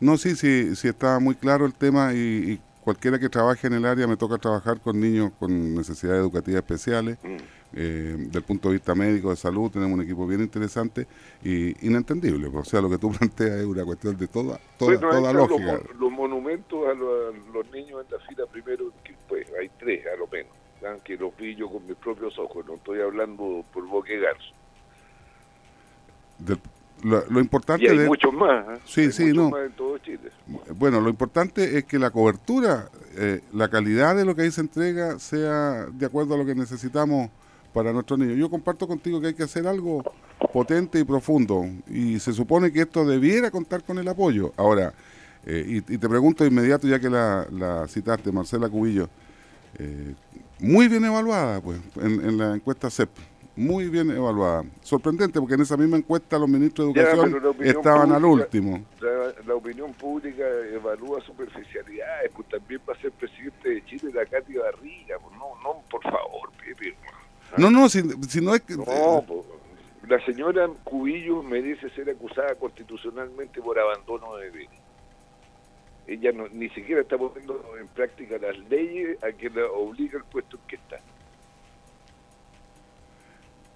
¿no? 0.00 0.16
sí, 0.16 0.36
sí, 0.36 0.76
sí 0.76 0.88
está 0.88 1.18
muy 1.18 1.34
claro 1.34 1.66
el 1.66 1.74
tema 1.74 2.12
y, 2.14 2.60
cualquiera 2.82 3.18
que 3.18 3.28
trabaje 3.28 3.66
en 3.66 3.74
el 3.74 3.84
área 3.84 4.06
me 4.06 4.16
toca 4.16 4.38
trabajar 4.38 4.80
con 4.80 4.98
niños 4.98 5.30
con 5.38 5.74
necesidades 5.74 6.20
educativas 6.20 6.62
especiales. 6.62 7.18
Mm. 7.22 7.36
Eh, 7.74 8.16
del 8.18 8.42
punto 8.42 8.68
de 8.68 8.76
vista 8.76 8.94
médico, 8.94 9.28
de 9.28 9.36
salud, 9.36 9.70
tenemos 9.70 9.94
un 9.94 10.02
equipo 10.02 10.26
bien 10.26 10.40
interesante 10.40 11.06
y 11.44 11.86
inentendible. 11.86 12.48
Pues, 12.48 12.66
o 12.66 12.70
sea, 12.70 12.80
lo 12.80 12.88
que 12.88 12.96
tú 12.96 13.12
planteas 13.18 13.60
es 13.60 13.66
una 13.66 13.84
cuestión 13.84 14.16
de 14.16 14.26
toda, 14.26 14.58
toda, 14.78 14.98
toda 14.98 15.32
lógica. 15.32 15.80
Los, 15.98 16.10
monumentos 16.10 16.88
a 16.88 16.94
los, 16.94 17.70
niños 17.70 18.04
en 18.04 18.18
la 18.18 18.24
fila 18.26 18.46
primero, 18.46 18.90
que, 19.04 19.14
pues 19.28 19.46
hay 19.60 19.70
tres 19.78 20.04
a 20.06 20.16
lo 20.16 20.26
menos, 20.28 21.02
que 21.02 21.16
los 21.16 21.36
vi 21.36 21.54
yo 21.54 21.68
con 21.68 21.86
mis 21.86 21.96
propios 21.96 22.38
ojos, 22.38 22.66
no 22.66 22.74
estoy 22.76 23.00
hablando 23.00 23.64
por 23.72 23.86
boque 23.86 24.18
garzo. 24.18 24.54
lo, 27.02 27.40
importante 27.40 27.84
y 27.84 27.88
hay 27.88 28.06
muchos 28.06 28.32
más, 28.32 28.66
¿eh? 28.66 28.80
sí, 28.86 29.12
sí, 29.12 29.32
no. 29.32 29.56
en 29.58 29.72
todo 29.72 29.98
Chile. 29.98 30.30
Bueno, 30.74 31.00
lo 31.00 31.10
importante 31.10 31.76
es 31.76 31.84
que 31.84 31.98
la 31.98 32.10
cobertura, 32.10 32.88
eh, 33.14 33.42
la 33.52 33.68
calidad 33.68 34.16
de 34.16 34.24
lo 34.24 34.34
que 34.34 34.42
ahí 34.42 34.50
se 34.50 34.62
entrega 34.62 35.18
sea 35.18 35.86
de 35.92 36.06
acuerdo 36.06 36.34
a 36.34 36.38
lo 36.38 36.46
que 36.46 36.54
necesitamos 36.54 37.30
para 37.72 37.92
nuestros 37.92 38.18
niños. 38.18 38.36
Yo 38.36 38.50
comparto 38.50 38.86
contigo 38.86 39.20
que 39.20 39.28
hay 39.28 39.34
que 39.34 39.42
hacer 39.42 39.66
algo 39.66 40.02
potente 40.52 40.98
y 40.98 41.04
profundo 41.04 41.66
y 41.88 42.18
se 42.18 42.32
supone 42.32 42.72
que 42.72 42.82
esto 42.82 43.04
debiera 43.04 43.50
contar 43.50 43.82
con 43.82 43.98
el 43.98 44.08
apoyo. 44.08 44.52
Ahora, 44.56 44.92
eh, 45.46 45.64
y, 45.66 45.80
te 45.80 46.08
pregunto 46.08 46.44
de 46.44 46.50
inmediato, 46.50 46.86
ya 46.86 46.98
que 46.98 47.08
la, 47.08 47.86
citaste, 47.88 48.32
Marcela 48.32 48.68
Cubillo, 48.68 49.08
eh, 49.78 50.14
muy 50.60 50.88
bien 50.88 51.04
evaluada 51.04 51.60
pues 51.60 51.80
en, 51.96 52.36
la 52.36 52.54
encuesta 52.54 52.90
CEP, 52.90 53.10
muy 53.56 53.88
bien 53.88 54.10
evaluada. 54.10 54.64
Sorprendente, 54.82 55.40
porque 55.40 55.54
en 55.54 55.62
esa 55.62 55.76
misma 55.76 55.96
encuesta 55.96 56.38
los 56.38 56.48
ministros 56.48 56.92
de 56.92 57.00
Educación 57.00 57.56
estaban 57.60 58.12
al 58.12 58.24
último. 58.24 58.84
La, 59.46 59.54
opinión 59.54 59.92
pública 59.94 60.44
evalúa 60.72 61.20
superficialidades, 61.22 62.30
pues 62.34 62.48
también 62.48 62.80
va 62.88 62.94
a 62.94 63.00
ser 63.00 63.10
presidente 63.12 63.68
de 63.70 63.84
Chile 63.86 64.12
la 64.14 64.24
Katy 64.24 64.54
Barriga, 64.54 65.16
pues 65.20 65.36
no, 65.36 65.60
no, 65.62 65.82
por 65.90 66.00
favor, 66.02 66.50
Pepe, 66.64 66.94
no, 67.56 67.70
no, 67.70 67.88
si, 67.88 68.02
no 68.40 68.54
es 68.54 68.62
que... 68.62 68.76
No, 68.76 69.24
la 70.06 70.24
señora 70.24 70.68
Cubillo 70.84 71.42
merece 71.42 71.90
ser 71.90 72.08
acusada 72.08 72.54
constitucionalmente 72.54 73.60
por 73.60 73.78
abandono 73.78 74.36
de 74.36 74.50
bienes. 74.50 74.80
Ella 76.06 76.32
no, 76.32 76.48
ni 76.48 76.70
siquiera 76.70 77.02
está 77.02 77.18
poniendo 77.18 77.62
en 77.78 77.86
práctica 77.88 78.38
las 78.38 78.58
leyes 78.70 79.22
a 79.22 79.32
que 79.32 79.50
la 79.50 79.66
obliga 79.66 80.18
el 80.18 80.24
puesto 80.24 80.56
en 80.56 80.62
que 80.66 80.76
está. 80.76 81.00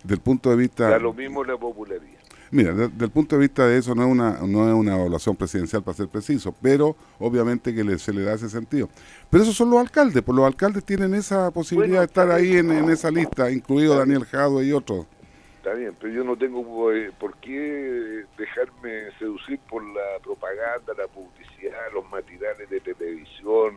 Del 0.04 0.20
punto 0.20 0.48
de 0.50 0.56
vista... 0.56 0.88
Da 0.88 0.98
lo 0.98 1.12
mismo 1.12 1.44
la 1.44 1.56
popularidad. 1.56 2.21
Mira, 2.52 2.74
desde 2.74 3.06
el 3.06 3.10
punto 3.10 3.36
de 3.36 3.40
vista 3.40 3.66
de 3.66 3.78
eso 3.78 3.94
no 3.94 4.02
es 4.02 4.08
una 4.08 4.32
no 4.46 4.68
es 4.68 4.74
una 4.74 4.94
evaluación 4.94 5.34
presidencial 5.34 5.82
para 5.82 5.96
ser 5.96 6.08
preciso, 6.08 6.54
pero 6.60 6.94
obviamente 7.18 7.74
que 7.74 7.98
se 7.98 8.12
le 8.12 8.24
da 8.24 8.34
ese 8.34 8.50
sentido. 8.50 8.90
Pero 9.30 9.42
esos 9.42 9.56
son 9.56 9.70
los 9.70 9.80
alcaldes, 9.80 10.22
pues 10.22 10.36
los 10.36 10.44
alcaldes 10.44 10.84
tienen 10.84 11.14
esa 11.14 11.50
posibilidad 11.50 12.00
de 12.00 12.04
estar 12.04 12.30
ahí 12.30 12.58
en, 12.58 12.70
esa 12.90 13.10
lista, 13.10 13.50
incluido 13.50 13.96
Daniel 13.96 14.26
Jado 14.26 14.62
y 14.62 14.70
otros. 14.70 15.06
Está 15.56 15.72
bien, 15.72 15.96
pero 15.98 16.12
yo 16.12 16.24
no 16.24 16.36
tengo 16.36 16.92
eh, 16.92 17.10
por 17.18 17.34
qué 17.38 18.24
dejarme 18.36 19.10
seducir 19.18 19.58
por 19.70 19.82
la 19.82 20.22
propaganda, 20.22 20.92
la 20.98 21.08
publicidad, 21.08 21.80
los 21.94 22.04
matinales 22.10 22.68
de 22.68 22.80
televisión, 22.80 23.76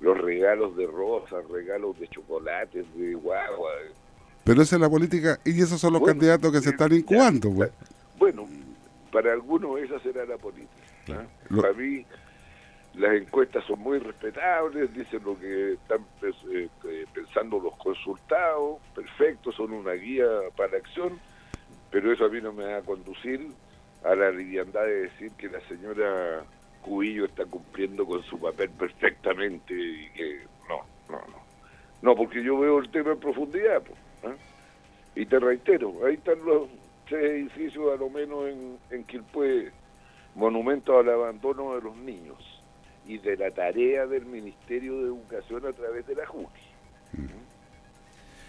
los 0.00 0.16
regalos 0.18 0.76
de 0.76 0.86
rosas, 0.86 1.44
regalos 1.48 1.98
de 1.98 2.06
chocolates, 2.06 2.86
de 2.94 3.14
guagua. 3.14 3.70
Pero 4.44 4.62
esa 4.62 4.76
es 4.76 4.80
la 4.80 4.88
política 4.88 5.40
y 5.44 5.60
esos 5.60 5.80
son 5.80 5.94
los 5.94 6.02
candidatos 6.02 6.52
que 6.52 6.60
se 6.60 6.70
están 6.70 6.92
incubando. 6.92 7.50
Pues. 7.50 7.72
Bueno, 8.18 8.48
para 9.12 9.32
algunos 9.32 9.80
esa 9.80 9.98
será 10.00 10.24
la 10.24 10.36
política. 10.38 11.26
Para 11.54 11.72
mí, 11.72 12.04
las 12.94 13.14
encuestas 13.14 13.64
son 13.64 13.80
muy 13.80 13.98
respetables, 13.98 14.94
dicen 14.94 15.22
lo 15.24 15.38
que 15.38 15.74
están 15.74 16.00
eh, 16.22 16.68
eh, 16.84 17.06
pensando 17.12 17.58
los 17.60 17.76
consultados, 17.76 18.80
perfecto, 18.94 19.52
son 19.52 19.72
una 19.72 19.92
guía 19.92 20.26
para 20.56 20.72
la 20.72 20.78
acción, 20.78 21.18
pero 21.90 22.12
eso 22.12 22.24
a 22.24 22.28
mí 22.28 22.40
no 22.40 22.52
me 22.52 22.64
va 22.64 22.78
a 22.78 22.82
conducir 22.82 23.48
a 24.04 24.14
la 24.14 24.30
liviandad 24.30 24.84
de 24.84 25.02
decir 25.02 25.32
que 25.32 25.48
la 25.48 25.60
señora 25.62 26.44
Cubillo 26.82 27.24
está 27.24 27.44
cumpliendo 27.46 28.06
con 28.06 28.22
su 28.22 28.38
papel 28.38 28.70
perfectamente 28.70 29.74
y 29.74 30.10
que 30.10 30.40
no, 30.68 30.82
no, 31.08 31.18
no. 31.26 31.44
No, 32.02 32.14
porque 32.14 32.42
yo 32.42 32.58
veo 32.58 32.78
el 32.78 32.90
tema 32.90 33.12
en 33.12 33.18
profundidad. 33.20 33.82
Pues, 33.82 34.36
Y 35.16 35.24
te 35.24 35.38
reitero, 35.38 36.04
ahí 36.04 36.14
están 36.14 36.44
los 36.44 36.68
tres 37.06 37.24
edificios 37.32 37.92
a 37.92 37.96
lo 37.96 38.08
menos 38.10 38.48
en, 38.48 38.78
en 38.90 39.04
Quilpue, 39.04 39.72
monumentos 40.34 40.96
al 40.96 41.10
abandono 41.10 41.74
de 41.74 41.82
los 41.82 41.96
niños 41.96 42.38
y 43.06 43.18
de 43.18 43.36
la 43.36 43.50
tarea 43.50 44.06
del 44.06 44.26
Ministerio 44.26 44.98
de 44.98 45.06
Educación 45.06 45.66
a 45.66 45.72
través 45.72 46.06
de 46.06 46.14
la 46.14 46.26
JUCI. 46.26 46.73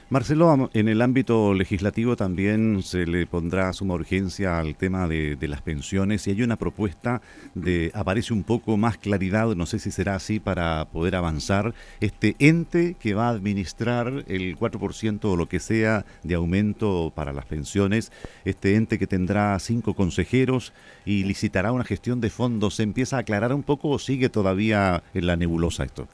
Marcelo, 0.08 0.70
en 0.76 0.88
el 0.88 1.02
ámbito 1.02 1.56
legislativo 1.56 2.16
también 2.16 2.84
se 2.84 3.08
le 3.08 3.26
pondrá 3.26 3.74
suma 3.74 3.96
urgencia 3.96 4.60
al 4.60 4.76
tema 4.76 5.08
de, 5.08 5.36
las 5.42 5.64
pensiones 5.64 6.28
y 6.28 6.32
hay 6.32 6.44
una 6.44 6.58
propuesta 6.58 7.24
de, 7.56 7.92
aparece 7.96 8.32
un 8.32 8.44
poco 8.44 8.78
más 8.78 9.00
claridad, 9.00 9.48
no 9.56 9.66
sé 9.66 9.80
si 9.80 9.90
será 9.90 10.14
así 10.14 10.40
para 10.40 10.86
poder 10.86 11.16
avanzar, 11.16 11.74
este 12.02 12.36
ente 12.38 12.96
que 13.00 13.16
va 13.16 13.30
a 13.30 13.32
administrar 13.32 14.26
el 14.28 14.56
4% 14.60 15.26
o 15.26 15.36
lo 15.36 15.50
que 15.50 15.60
sea 15.60 16.06
de 16.22 16.36
aumento 16.36 17.12
para 17.16 17.34
las 17.34 17.46
pensiones, 17.48 18.12
este 18.46 18.76
ente 18.76 19.00
que 19.00 19.08
tendrá 19.08 19.58
cinco 19.58 19.96
consejeros 19.96 20.72
y 21.04 21.24
licitará 21.24 21.72
una 21.72 21.84
gestión 21.84 22.22
de 22.22 22.30
fondos, 22.30 22.76
¿se 22.76 22.84
empieza 22.84 23.18
a 23.18 23.22
aclarar 23.22 23.56
un 23.56 23.64
poco 23.64 23.90
o 23.90 23.98
sigue 23.98 24.30
todavía 24.30 25.02
en 25.16 25.26
la 25.26 25.36
nebulosa 25.36 25.84
esto? 25.84 26.08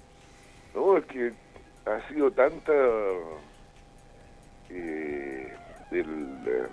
No, 0.74 0.98
es 0.98 1.04
que 1.08 1.34
ha 1.86 2.08
sido 2.08 2.32
tanta 2.32 2.72
eh, 4.74 5.54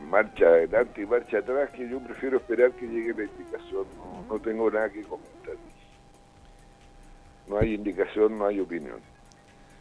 marcha 0.08 0.46
adelante 0.46 1.02
y 1.02 1.06
marcha 1.06 1.38
atrás 1.38 1.70
que 1.70 1.88
yo 1.88 2.00
prefiero 2.00 2.38
esperar 2.38 2.72
que 2.72 2.86
llegue 2.86 3.14
la 3.14 3.24
indicación. 3.24 3.86
No, 4.28 4.38
tengo 4.38 4.70
nada 4.70 4.90
que 4.90 5.02
comentar. 5.02 5.56
No 7.48 7.58
hay 7.58 7.74
indicación, 7.74 8.38
no 8.38 8.46
hay 8.46 8.60
opinión. 8.60 9.00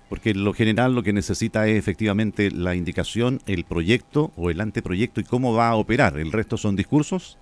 Porque 0.09 0.33
lo 0.33 0.53
general 0.53 0.95
lo 0.95 1.03
que 1.03 1.11
necesita 1.11 1.67
es 1.67 1.77
efectivamente 1.77 2.49
la 2.49 2.75
indicación, 2.75 3.39
el 3.45 3.65
proyecto 3.65 4.31
o 4.37 4.49
el 4.49 4.61
anteproyecto 4.61 5.19
y 5.19 5.25
cómo 5.25 5.53
va 5.53 5.69
a 5.69 5.75
operar. 5.75 6.17
¿El 6.17 6.31
resto 6.31 6.55
son 6.55 6.77
discursos? 6.77 7.37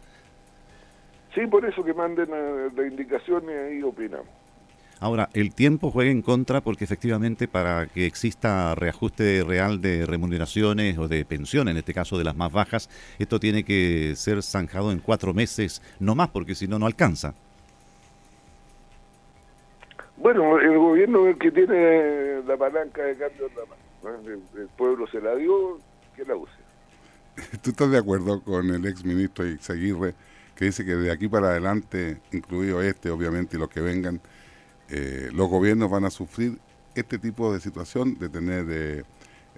Sí, 1.35 1.45
por 1.47 1.65
eso 1.65 1.83
que 1.83 1.93
manden 1.93 2.29
la 2.75 2.87
indicación 2.87 3.43
y 3.45 3.53
ahí 3.53 3.83
opinamos. 3.83 4.44
Ahora, 4.99 5.29
el 5.33 5.53
tiempo 5.53 5.91
juega 5.91 6.11
en 6.11 6.21
contra 6.21 6.61
porque 6.61 6.85
efectivamente 6.85 7.47
para 7.47 7.87
que 7.87 8.05
exista 8.05 8.75
reajuste 8.75 9.43
real 9.43 9.81
de 9.81 10.05
remuneraciones 10.05 10.97
o 10.97 11.07
de 11.07 11.25
pensiones, 11.25 11.73
en 11.73 11.77
este 11.77 11.93
caso 11.93 12.17
de 12.17 12.23
las 12.23 12.35
más 12.35 12.51
bajas, 12.51 12.89
esto 13.19 13.39
tiene 13.39 13.63
que 13.63 14.13
ser 14.15 14.41
zanjado 14.41 14.91
en 14.91 14.99
cuatro 14.99 15.33
meses, 15.33 15.81
no 15.99 16.15
más, 16.15 16.29
porque 16.29 16.55
si 16.55 16.67
no, 16.67 16.79
no 16.79 16.85
alcanza. 16.85 17.33
Bueno, 20.17 20.57
el 20.59 20.77
gobierno 20.77 21.27
es 21.27 21.33
el 21.33 21.39
que 21.39 21.51
tiene 21.51 22.41
la 22.47 22.55
palanca 22.55 23.03
de 23.03 23.15
cambio 23.15 23.47
en 23.47 23.55
la 23.55 23.61
mano. 23.65 24.41
El, 24.55 24.67
pueblo 24.77 25.07
se 25.07 25.19
la 25.19 25.35
dio, 25.35 25.79
que 26.15 26.23
la 26.23 26.35
use. 26.35 26.51
¿Tú 27.61 27.71
estás 27.71 27.91
de 27.91 27.97
acuerdo 27.97 28.41
con 28.41 28.69
el 28.69 28.85
ex 28.85 29.03
ministro 29.03 29.45
Ixaguirre 29.45 30.13
que 30.55 30.65
dice 30.65 30.85
que 30.85 30.95
de 30.95 31.11
aquí 31.11 31.27
para 31.27 31.49
adelante, 31.49 32.17
incluido 32.31 32.81
este, 32.81 33.09
obviamente, 33.09 33.57
y 33.57 33.59
los 33.59 33.69
que 33.69 33.81
vengan, 33.81 34.21
eh, 34.89 35.29
los 35.33 35.49
gobiernos 35.49 35.89
van 35.89 36.05
a 36.05 36.09
sufrir 36.09 36.57
este 36.93 37.17
tipo 37.17 37.53
de 37.53 37.59
situación 37.59 38.17
de 38.17 38.29
tener 38.29 38.65
eh, 38.69 39.03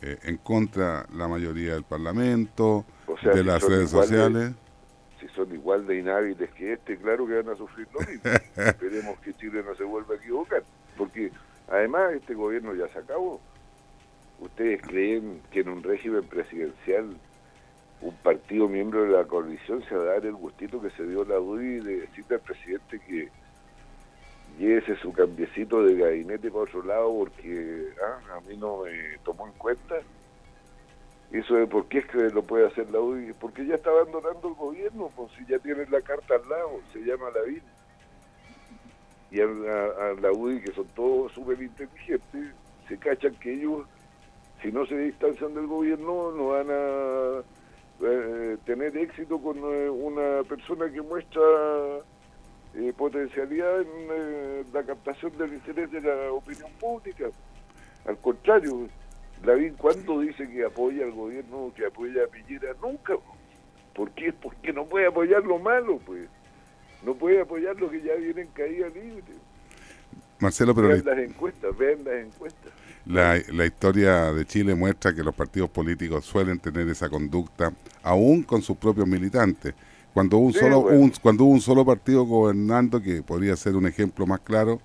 eh, 0.02 0.18
en 0.24 0.38
contra 0.38 1.06
la 1.14 1.28
mayoría 1.28 1.74
del 1.74 1.84
Parlamento, 1.84 2.86
de 3.22 3.44
las 3.44 3.62
redes 3.62 3.90
sociales. 3.90 4.54
si 5.20 5.28
son 5.30 5.54
igual 5.54 5.86
de 5.86 6.00
inhábiles 6.00 6.50
que 6.52 6.74
este, 6.74 6.98
claro 6.98 7.28
que 7.28 7.42
van 7.42 7.50
a 7.50 7.58
sufrir 7.58 7.88
lo 7.94 8.00
mismo. 8.00 8.32
Esperemos 8.56 9.20
que 9.20 9.34
Chile 9.36 9.64
no 9.66 9.76
se 9.76 9.84
vuelva 9.84 10.16
a 10.16 10.18
equivocar, 10.18 10.64
porque 10.98 11.32
además 11.68 12.14
este 12.14 12.34
gobierno 12.34 12.74
ya 12.74 12.88
se 12.90 13.00
acabó. 13.00 13.42
¿Ustedes 14.40 14.82
creen 14.82 15.42
que 15.52 15.62
en 15.62 15.70
un 15.70 15.84
régimen 15.84 16.24
presidencial 16.24 17.18
un 18.02 18.16
partido 18.18 18.68
miembro 18.68 19.04
de 19.04 19.10
la 19.10 19.26
coalición 19.26 19.84
se 19.90 19.96
va 19.96 20.04
a 20.04 20.14
dar 20.14 20.26
el 20.26 20.36
gustito 20.36 20.82
que 20.82 20.92
se 20.92 21.04
dio 21.06 21.26
la 21.26 21.40
UDI 21.40 21.80
de 21.80 22.02
decirle 22.02 22.36
al 22.36 22.42
presidente 22.42 23.00
que 23.00 23.30
ese 24.66 24.96
su 24.98 25.14
cambiecito 25.14 25.84
de 25.84 25.96
gabinete 25.96 26.50
para 26.50 26.64
otro 26.64 26.84
lado 26.84 27.14
porque 27.20 27.90
ah, 28.04 28.38
a 28.38 28.42
mí 28.42 28.58
no 28.58 28.84
me 28.84 29.18
tomó 29.24 29.48
en 29.48 29.54
cuenta. 29.54 29.96
Eso 31.32 31.56
de 31.56 31.68
por 31.68 31.88
qué 31.88 32.00
es 32.00 32.06
que 32.06 32.18
lo 32.30 32.42
puede 32.42 32.68
hacer 32.68 32.90
la 32.90 33.02
UDI, 33.02 33.34
porque 33.34 33.66
ya 33.66 33.76
está 33.76 33.90
abandonando 33.90 34.48
el 34.48 34.54
gobierno, 34.54 35.12
pues 35.14 35.30
si 35.38 35.46
ya 35.46 35.60
tiene 35.60 35.86
la 35.88 36.02
carta 36.02 36.36
al 36.36 36.50
lado, 36.50 36.80
se 36.94 37.00
llama 37.00 37.30
la 37.36 37.42
VIN. 37.42 37.62
Y 39.32 39.42
a, 39.42 39.46
la 40.22 40.32
UDI, 40.32 40.62
que 40.62 40.72
son 40.72 40.88
todos 40.96 41.34
súper 41.34 41.62
inteligentes, 41.62 42.54
se 42.88 42.98
cachan 42.98 43.36
que 43.36 43.54
ellos, 43.54 43.86
si 44.62 44.72
no 44.72 44.86
se 44.86 44.98
distancian 44.98 45.54
del 45.54 45.68
gobierno, 45.68 46.32
no 46.32 46.48
van 46.48 46.72
a 46.72 47.42
eh, 48.04 48.58
tener 48.66 48.96
éxito 48.96 49.38
con 49.38 49.58
eh, 49.58 49.90
una 49.90 50.44
persona 50.48 50.90
que 50.90 51.02
muestra 51.02 51.42
eh, 52.78 52.94
potencialidad 52.96 53.82
en 53.82 53.88
eh, 54.12 54.64
la 54.72 54.84
captación 54.84 55.36
del 55.36 55.54
interés 55.54 55.92
de 55.92 56.00
la 56.00 56.32
opinión 56.32 56.70
pública. 56.80 57.26
Al 58.06 58.18
contrario, 58.20 58.88
Lavín 59.44 59.74
cuando 59.74 60.20
dice 60.20 60.48
que 60.48 60.64
apoya 60.64 61.04
al 61.04 61.12
gobierno, 61.12 61.74
que 61.76 61.88
apoya 61.88 62.24
a 62.24 62.28
Piñera, 62.28 62.74
nunca. 62.80 63.16
¿Por 63.96 64.12
qué? 64.12 64.32
Porque 64.32 64.72
no 64.72 64.86
puede 64.86 65.08
apoyar 65.08 65.44
lo 65.44 65.58
malo, 65.58 66.00
pues. 66.06 66.30
No 67.04 67.16
puede 67.16 67.42
apoyar 67.42 67.76
lo 67.78 67.90
que 67.90 68.02
ya 68.02 68.14
viene 68.14 68.42
en 68.42 68.48
caída 68.50 68.88
libre. 68.90 69.24
Marcelo, 70.40 70.76
pero... 70.76 70.90
Vean 70.90 71.06
las 71.06 71.18
encuestas, 71.18 71.78
vean 71.78 72.04
las 72.04 72.26
encuestas. 72.26 72.72
La, 73.08 73.42
la, 73.54 73.66
historia 73.66 74.34
de 74.34 74.46
Chile 74.46 74.76
muestra 74.76 75.16
que 75.16 75.24
los 75.24 75.34
partidos 75.34 75.70
políticos 75.70 76.26
suelen 76.26 76.60
tener 76.60 76.88
esa 76.90 77.10
conducta, 77.10 77.74
aún 78.04 78.44
con 78.44 78.62
sus 78.62 78.78
propios 78.78 79.08
militantes. 79.08 79.74
Cuando 80.18 80.38
hubo 80.40 80.48
un, 80.48 80.54
solo, 80.54 80.80
un, 80.80 81.14
cuando 81.22 81.44
un 81.44 81.62
solo 81.62 81.86
partido 81.86 82.24
gobernando, 82.24 83.00
que 83.00 83.22
podría 83.22 83.56
ser 83.56 83.76
un 83.76 83.86
ejemplo 83.86 84.26
más 84.26 84.40
claro, 84.40 84.82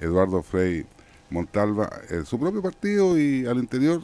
Eduardo 0.00 0.44
Frei 0.44 0.86
Montalva, 1.28 1.90
eh, 2.08 2.22
su 2.24 2.38
propio 2.38 2.62
partido 2.62 3.18
y 3.18 3.44
al 3.46 3.58
interior 3.58 4.00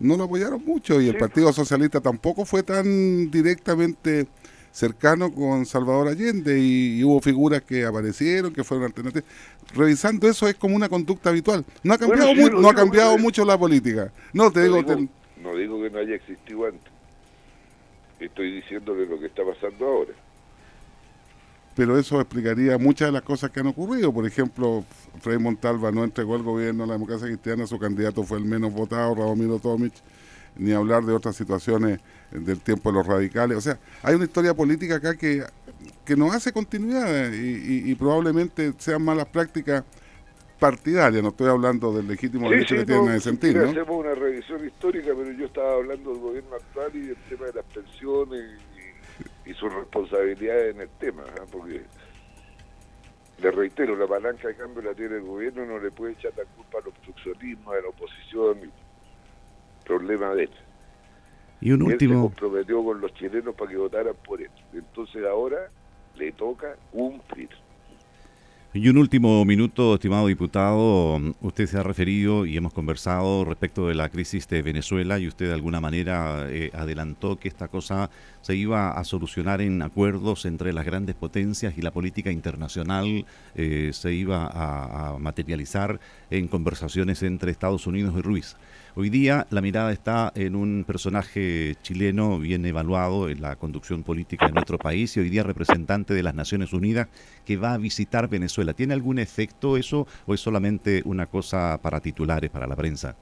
no 0.00 0.16
lo 0.16 0.24
apoyaron 0.24 0.64
mucho 0.64 1.02
y 1.02 1.08
el 1.10 1.18
Partido 1.18 1.52
Socialista 1.52 2.00
tampoco 2.00 2.46
fue 2.46 2.62
tan 2.62 3.30
directamente 3.30 4.26
cercano 4.70 5.34
con 5.34 5.66
Salvador 5.66 6.08
Allende 6.08 6.58
y, 6.58 7.04
hubo 7.04 7.20
figuras 7.20 7.60
que 7.60 7.84
aparecieron, 7.84 8.54
que 8.54 8.64
fueron 8.64 8.86
alternativas. 8.86 9.28
Revisando 9.74 10.30
eso 10.30 10.48
es 10.48 10.54
como 10.54 10.74
una 10.74 10.88
conducta 10.88 11.28
habitual. 11.28 11.62
No 11.82 11.92
ha 11.92 11.98
cambiado, 11.98 12.32
no 12.58 12.70
ha 12.70 12.74
cambiado 12.74 13.18
mucho 13.18 13.44
la 13.44 13.58
política. 13.58 14.10
No, 14.32 14.50
te 14.50 14.62
digo, 14.62 14.80
no 14.80 15.54
digo 15.56 15.82
que 15.82 15.90
no 15.90 15.98
haya 15.98 16.14
existido 16.14 16.64
antes 16.64 16.91
estoy 18.26 18.52
diciéndole 18.52 19.06
lo 19.06 19.18
que 19.18 19.26
está 19.26 19.42
pasando 19.44 19.86
ahora. 19.86 20.12
Pero 21.74 21.98
eso 21.98 22.20
explicaría 22.20 22.76
muchas 22.76 23.08
de 23.08 23.12
las 23.12 23.22
cosas 23.22 23.50
que 23.50 23.60
han 23.60 23.66
ocurrido. 23.68 24.12
Por 24.12 24.26
ejemplo, 24.26 24.84
Frei 25.20 25.38
Montalva 25.38 25.90
no 25.90 26.04
entregó 26.04 26.34
al 26.34 26.42
gobierno 26.42 26.84
a 26.84 26.86
la 26.86 26.92
democracia 26.94 27.26
cristiana, 27.26 27.66
su 27.66 27.78
candidato 27.78 28.24
fue 28.24 28.38
el 28.38 28.44
menos 28.44 28.72
votado, 28.72 29.14
Radomiro 29.14 29.58
Tomic, 29.58 29.94
ni 30.56 30.72
hablar 30.72 31.02
de 31.04 31.14
otras 31.14 31.34
situaciones 31.34 32.00
del 32.30 32.60
tiempo 32.60 32.90
de 32.90 32.98
los 32.98 33.06
radicales. 33.06 33.56
O 33.56 33.60
sea, 33.60 33.78
hay 34.02 34.14
una 34.14 34.24
historia 34.24 34.52
política 34.52 34.96
acá 34.96 35.16
que, 35.16 35.44
que 36.04 36.14
no 36.14 36.30
hace 36.30 36.52
continuidad 36.52 37.32
y, 37.32 37.90
y 37.90 37.94
probablemente 37.94 38.74
sean 38.78 39.02
malas 39.02 39.26
prácticas 39.26 39.84
partidaria, 40.62 41.20
no 41.20 41.30
estoy 41.30 41.48
hablando 41.48 41.92
del 41.92 42.06
legítimo 42.06 42.48
derecho 42.48 42.76
que 42.76 42.84
tienen 42.84 43.08
a 43.08 43.18
sentir. 43.18 43.56
¿no? 43.56 43.68
Hacemos 43.68 43.90
una 43.90 44.14
revisión 44.14 44.64
histórica, 44.64 45.08
pero 45.16 45.32
yo 45.32 45.46
estaba 45.46 45.74
hablando 45.74 46.12
del 46.12 46.20
gobierno 46.20 46.54
actual 46.54 46.90
y 46.94 47.00
del 47.00 47.16
tema 47.28 47.46
de 47.46 47.52
las 47.54 47.64
pensiones 47.64 48.60
y, 49.44 49.54
su 49.54 49.68
responsabilidad 49.68 50.68
en 50.68 50.82
el 50.82 50.88
tema, 51.00 51.24
¿ah? 51.36 51.42
porque 51.50 51.82
le 53.42 53.50
reitero, 53.50 53.96
la 53.96 54.06
palanca 54.06 54.46
de 54.46 54.54
cambio 54.54 54.82
la 54.82 54.94
tiene 54.94 55.16
el 55.16 55.22
gobierno, 55.22 55.66
no 55.66 55.80
le 55.80 55.90
puede 55.90 56.12
echar 56.12 56.32
la 56.36 56.44
culpa 56.44 56.78
al 56.78 56.86
obstruccionismo, 56.86 57.72
a 57.72 57.80
la 57.80 57.88
oposición, 57.88 58.72
problema 59.84 60.32
de 60.34 60.44
él. 60.44 60.50
Y 61.60 61.72
un 61.72 61.82
último. 61.82 62.14
Él 62.14 62.18
se 62.18 62.40
comprometió 62.40 62.84
con 62.84 63.00
los 63.00 63.12
chilenos 63.14 63.54
para 63.56 63.68
que 63.68 63.76
votaran 63.76 64.14
por 64.24 64.40
él. 64.40 64.50
Entonces 64.72 65.24
ahora 65.26 65.70
le 66.14 66.30
toca 66.32 66.76
cumplir. 66.92 67.50
Y 68.74 68.88
un 68.88 68.96
último 68.96 69.44
minuto, 69.44 69.92
estimado 69.92 70.28
diputado. 70.28 71.20
Usted 71.42 71.66
se 71.66 71.76
ha 71.76 71.82
referido 71.82 72.46
y 72.46 72.56
hemos 72.56 72.72
conversado 72.72 73.44
respecto 73.44 73.86
de 73.86 73.94
la 73.94 74.08
crisis 74.08 74.48
de 74.48 74.62
Venezuela 74.62 75.18
y 75.18 75.28
usted 75.28 75.48
de 75.48 75.52
alguna 75.52 75.78
manera 75.78 76.46
eh, 76.48 76.70
adelantó 76.72 77.38
que 77.38 77.48
esta 77.48 77.68
cosa 77.68 78.08
se 78.40 78.56
iba 78.56 78.92
a 78.92 79.04
solucionar 79.04 79.60
en 79.60 79.82
acuerdos 79.82 80.46
entre 80.46 80.72
las 80.72 80.86
grandes 80.86 81.16
potencias 81.16 81.74
y 81.76 81.82
la 81.82 81.90
política 81.90 82.32
internacional 82.32 83.26
eh, 83.56 83.90
se 83.92 84.14
iba 84.14 84.46
a, 84.46 85.10
a 85.10 85.18
materializar 85.18 86.00
en 86.30 86.48
conversaciones 86.48 87.22
entre 87.22 87.50
Estados 87.50 87.86
Unidos 87.86 88.14
y 88.16 88.22
Ruiz. 88.22 88.56
Hoy 88.94 89.08
día 89.08 89.46
la 89.50 89.62
mirada 89.62 89.90
está 89.90 90.32
en 90.34 90.54
un 90.54 90.84
personaje 90.86 91.76
chileno 91.82 92.38
bien 92.38 92.64
evaluado 92.66 93.30
en 93.30 93.40
la 93.40 93.56
conducción 93.56 94.02
política 94.02 94.46
de 94.46 94.52
nuestro 94.52 94.78
país 94.78 95.16
y 95.16 95.20
hoy 95.20 95.30
día 95.30 95.42
representante 95.42 96.12
de 96.12 96.22
las 96.22 96.34
Naciones 96.34 96.74
Unidas 96.74 97.08
que 97.46 97.56
va 97.56 97.74
a 97.74 97.78
visitar 97.78 98.28
Venezuela. 98.28 98.61
¿Tiene 98.74 98.94
algún 98.94 99.18
efecto 99.18 99.76
eso 99.76 100.06
o 100.26 100.34
es 100.34 100.40
solamente 100.40 101.02
una 101.04 101.26
cosa 101.26 101.78
para 101.82 102.00
titulares, 102.00 102.50
para 102.50 102.66
la 102.66 102.76
prensa? 102.76 103.16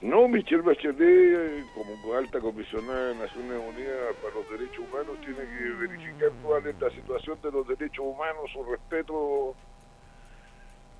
No, 0.00 0.28
Michelle 0.28 0.62
Bachelet, 0.62 1.64
como 1.74 2.14
alta 2.14 2.38
comisionada 2.38 3.08
de 3.08 3.14
Naciones 3.14 3.58
Unidas 3.74 4.14
para 4.22 4.34
los 4.34 4.50
Derechos 4.50 4.84
Humanos, 4.86 5.18
tiene 5.20 5.38
que 5.38 5.86
verificar 5.86 6.30
toda 6.42 6.60
la 6.60 6.90
situación 6.94 7.38
de 7.42 7.50
los 7.50 7.66
derechos 7.66 8.04
humanos, 8.04 8.50
su 8.52 8.62
respeto 8.64 9.54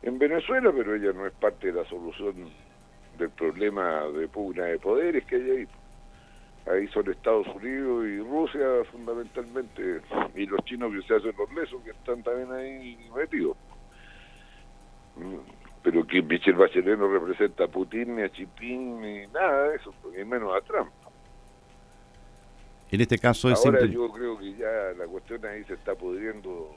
en 0.02 0.18
Venezuela, 0.18 0.72
pero 0.74 0.94
ella 0.94 1.12
no 1.12 1.26
es 1.26 1.32
parte 1.34 1.66
de 1.66 1.74
la 1.74 1.88
solución 1.88 2.50
del 3.18 3.30
problema 3.30 4.04
de 4.06 4.26
pugna 4.28 4.64
de 4.64 4.78
poderes 4.78 5.24
que 5.26 5.36
hay 5.36 5.50
ahí. 5.50 5.68
Ahí 6.66 6.88
son 6.88 7.10
Estados 7.10 7.46
Unidos 7.48 8.06
y 8.06 8.18
Rusia 8.20 8.66
fundamentalmente, 8.90 10.00
y 10.34 10.46
los 10.46 10.64
chinos 10.64 10.92
que 10.94 11.02
se 11.02 11.14
hacen 11.16 11.34
los 11.36 11.52
lesos 11.52 11.82
que 11.82 11.90
están 11.90 12.22
también 12.22 12.50
ahí 12.52 13.10
metidos. 13.14 13.56
Pero 15.82 16.06
que 16.06 16.22
Michel 16.22 16.54
Bachelet 16.54 16.98
no 16.98 17.08
representa 17.08 17.64
a 17.64 17.68
Putin, 17.68 18.16
ni 18.16 18.22
a 18.22 18.32
Chipín, 18.32 19.02
ni 19.02 19.26
nada 19.26 19.68
de 19.68 19.76
eso, 19.76 19.94
ni 20.16 20.24
menos 20.24 20.56
a 20.56 20.62
Trump. 20.62 20.90
En 22.90 23.00
este 23.00 23.18
caso 23.18 23.50
es 23.50 23.64
Ahora 23.66 23.84
yo 23.84 24.10
creo 24.10 24.38
que 24.38 24.54
ya 24.54 24.92
la 24.96 25.06
cuestión 25.06 25.44
ahí 25.44 25.64
se 25.64 25.74
está 25.74 25.94
pudriendo 25.94 26.74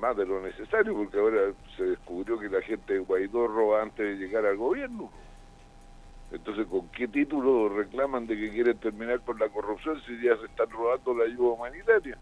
más 0.00 0.16
de 0.16 0.26
lo 0.26 0.40
necesario, 0.40 0.94
porque 0.94 1.18
ahora 1.18 1.52
se 1.76 1.84
descubrió 1.84 2.38
que 2.38 2.48
la 2.48 2.62
gente 2.62 2.94
de 2.94 2.98
Guaidó 3.00 3.46
roba 3.46 3.82
antes 3.82 4.18
de 4.18 4.26
llegar 4.26 4.44
al 4.46 4.56
gobierno. 4.56 5.10
Entonces, 6.30 6.66
¿con 6.66 6.88
qué 6.88 7.08
título 7.08 7.68
reclaman 7.70 8.26
de 8.26 8.36
que 8.36 8.50
quieren 8.50 8.76
terminar 8.78 9.20
con 9.22 9.38
la 9.38 9.48
corrupción 9.48 10.00
si 10.06 10.20
ya 10.22 10.36
se 10.36 10.46
están 10.46 10.68
robando 10.70 11.14
la 11.14 11.24
ayuda 11.24 11.54
humanitaria? 11.54 12.18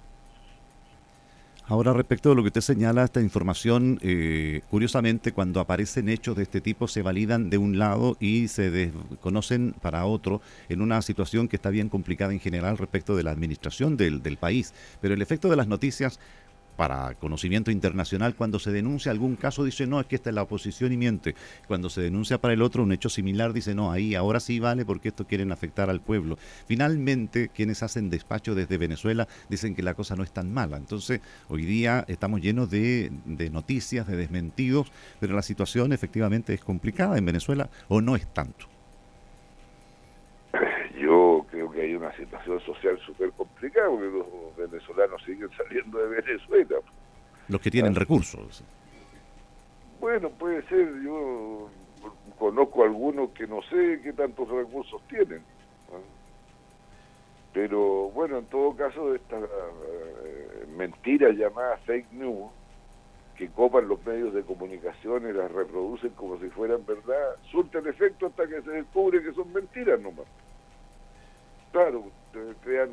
Ahora, 1.69 1.93
respecto 1.93 2.29
de 2.29 2.37
lo 2.37 2.43
que 2.43 2.49
usted 2.49 2.61
señala, 2.61 3.03
esta 3.03 3.21
información, 3.21 3.99
eh, 4.01 4.61
curiosamente, 4.71 5.33
cuando 5.33 5.59
aparecen 5.59 6.09
hechos 6.09 6.37
de 6.37 6.45
este 6.45 6.61
tipo, 6.61 6.87
se 6.87 7.03
validan 7.03 7.51
de 7.51 7.59
un 7.59 7.77
lado 7.77 8.17
y 8.21 8.47
se 8.47 8.71
desconocen 8.71 9.75
para 9.83 10.07
otro 10.07 10.41
en 10.69 10.81
una 10.81 11.03
situación 11.03 11.49
que 11.49 11.57
está 11.57 11.71
bien 11.71 11.89
complicada 11.89 12.33
en 12.33 12.39
general 12.39 12.79
respecto 12.79 13.17
de 13.17 13.25
la 13.25 13.33
administración 13.33 13.97
del, 13.97 14.23
del 14.23 14.37
país. 14.37 14.75
Pero 15.01 15.15
el 15.15 15.23
efecto 15.23 15.49
de 15.49 15.57
las 15.57 15.67
noticias 15.67 16.21
para 16.77 17.15
conocimiento 17.15 17.71
internacional, 17.71 18.35
cuando 18.35 18.59
se 18.59 18.71
denuncia 18.71 19.11
algún 19.11 19.37
caso, 19.37 19.65
dice, 19.65 19.87
no, 19.87 20.01
es 20.01 20.07
que 20.07 20.17
esta 20.17 20.31
es 20.31 20.35
la 20.35 20.43
oposición 20.43 20.93
y 20.93 20.97
miente. 20.97 21.35
Cuando 21.67 21.91
se 21.91 22.03
denuncia 22.03 22.39
para 22.39 22.55
el 22.55 22.63
otro 22.63 22.83
un 22.83 22.93
hecho 22.93 23.09
similar, 23.09 23.53
dice, 23.53 23.75
no, 23.75 23.91
ahí 23.91 24.15
ahora 24.15 24.41
sí 24.41 24.61
vale 24.61 24.85
porque 24.85 25.09
esto 25.09 25.27
quieren 25.27 25.53
afectar 25.53 25.91
al 25.91 26.01
pueblo. 26.01 26.39
Finalmente, 26.67 27.49
quienes 27.49 27.83
hacen 27.83 28.11
despacho 28.11 28.55
desde 28.55 28.79
Venezuela 28.79 29.27
dicen 29.49 29.75
que 29.75 29.83
la 29.83 29.95
cosa 29.95 30.17
no 30.17 30.23
es 30.23 30.33
tan 30.33 30.53
mala. 30.53 30.77
Entonces, 30.77 31.21
hoy 31.49 31.65
día 31.65 32.05
estamos 32.09 32.41
llenos 32.41 32.71
de, 32.71 33.11
de 33.25 33.51
noticias, 33.51 34.07
de 34.07 34.17
desmentidos, 34.17 34.93
pero 35.21 35.35
la 35.35 35.43
situación 35.43 35.93
efectivamente 35.93 36.55
es 36.55 36.61
complicada 36.61 37.19
en 37.19 37.25
Venezuela 37.25 37.69
o 37.89 38.01
no 38.01 38.17
es 38.17 38.27
tanto. 38.33 38.67
Yo 40.99 41.47
creo 41.51 41.71
que 41.71 41.83
hay 41.83 41.95
una 41.95 42.15
situación 42.17 42.59
social 42.87 42.99
súper 43.07 43.33
complicada 43.33 43.89
porque 43.89 44.07
los 44.07 44.57
venezolanos 44.57 45.23
siguen 45.25 45.51
saliendo 45.57 45.99
de 45.99 46.09
Venezuela. 46.21 46.77
Los 47.49 47.61
que 47.61 47.71
tienen 47.71 47.93
Ah. 47.97 47.99
recursos. 48.01 48.65
Bueno, 50.01 50.31
puede 50.31 50.63
ser, 50.69 51.01
yo 51.03 51.69
conozco 52.39 52.85
algunos 52.85 53.31
que 53.31 53.47
no 53.47 53.63
sé 53.63 54.01
qué 54.03 54.13
tantos 54.13 54.49
recursos 54.49 55.01
tienen. 55.09 55.39
¿no? 55.91 55.99
Pero 57.53 58.11
bueno, 58.11 58.39
en 58.39 58.47
todo 58.47 58.77
caso, 58.77 59.15
estas 59.15 59.43
eh, 59.45 60.67
mentiras 60.77 61.35
llamadas 61.37 61.81
fake 61.87 62.13
news, 62.13 62.51
que 63.37 63.49
copan 63.49 63.87
los 63.89 64.05
medios 64.05 64.33
de 64.35 64.43
comunicación 64.43 65.29
y 65.29 65.33
las 65.33 65.51
reproducen 65.53 66.11
como 66.11 66.39
si 66.41 66.49
fueran 66.51 66.85
verdad, 66.87 67.37
surten 67.51 67.87
efecto 67.87 68.27
hasta 68.27 68.47
que 68.47 68.63
se 68.63 68.71
descubre 68.71 69.23
que 69.23 69.33
son 69.33 69.53
mentiras 69.53 70.01
nomás. 70.01 70.27
Claro, 71.73 72.05
crean 72.63 72.91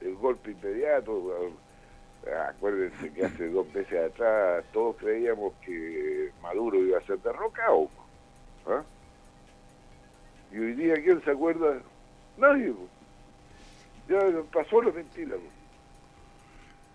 el 0.00 0.14
golpe 0.16 0.52
inmediato. 0.52 1.52
Acuérdense 2.48 3.10
que 3.12 3.24
hace 3.24 3.48
dos 3.48 3.66
meses 3.72 4.12
atrás 4.12 4.64
todos 4.72 4.96
creíamos 4.96 5.54
que 5.64 6.30
Maduro 6.42 6.78
iba 6.82 6.98
a 6.98 7.06
ser 7.06 7.18
derrocado. 7.20 7.88
¿ah? 8.66 8.82
Y 10.52 10.58
hoy 10.58 10.72
día, 10.74 10.94
¿quién 10.94 11.22
se 11.24 11.30
acuerda? 11.30 11.80
Nadie. 12.36 12.74
Ya 14.08 14.18
pasó 14.52 14.82
la 14.82 14.90
mentira. 14.92 15.36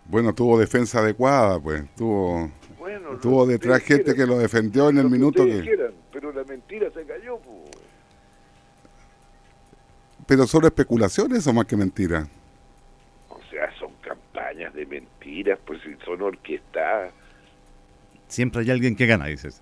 Bueno, 0.05 0.33
tuvo 0.33 0.59
defensa 0.59 0.99
adecuada, 0.99 1.59
pues. 1.59 1.83
Tuvo, 1.95 2.51
Bueno, 2.77 3.17
tuvo 3.21 3.45
detrás 3.45 3.79
gente 3.81 4.03
quieran, 4.13 4.17
que 4.17 4.25
lo 4.33 4.39
defendió 4.39 4.89
en 4.89 4.97
el 4.97 5.09
minuto 5.09 5.45
que... 5.45 5.61
quieran, 5.61 5.93
pero 6.11 6.31
la 6.33 6.43
mentira 6.43 6.89
se 6.91 7.03
cayó. 7.05 7.37
po. 7.37 7.63
Pero 10.27 10.47
son 10.47 10.65
especulaciones 10.65 11.45
o 11.47 11.53
más 11.53 11.65
que 11.65 11.75
mentiras. 11.75 12.27
O 13.29 13.39
sea, 13.49 13.71
son 13.77 13.91
campañas 14.01 14.73
de 14.73 14.85
mentiras, 14.85 15.59
pues 15.65 15.81
si 15.81 15.95
son 16.05 16.21
orquestadas. 16.21 17.13
Siempre 18.27 18.61
hay 18.61 18.71
alguien 18.71 18.95
que 18.95 19.05
gana, 19.05 19.25
dices. 19.25 19.61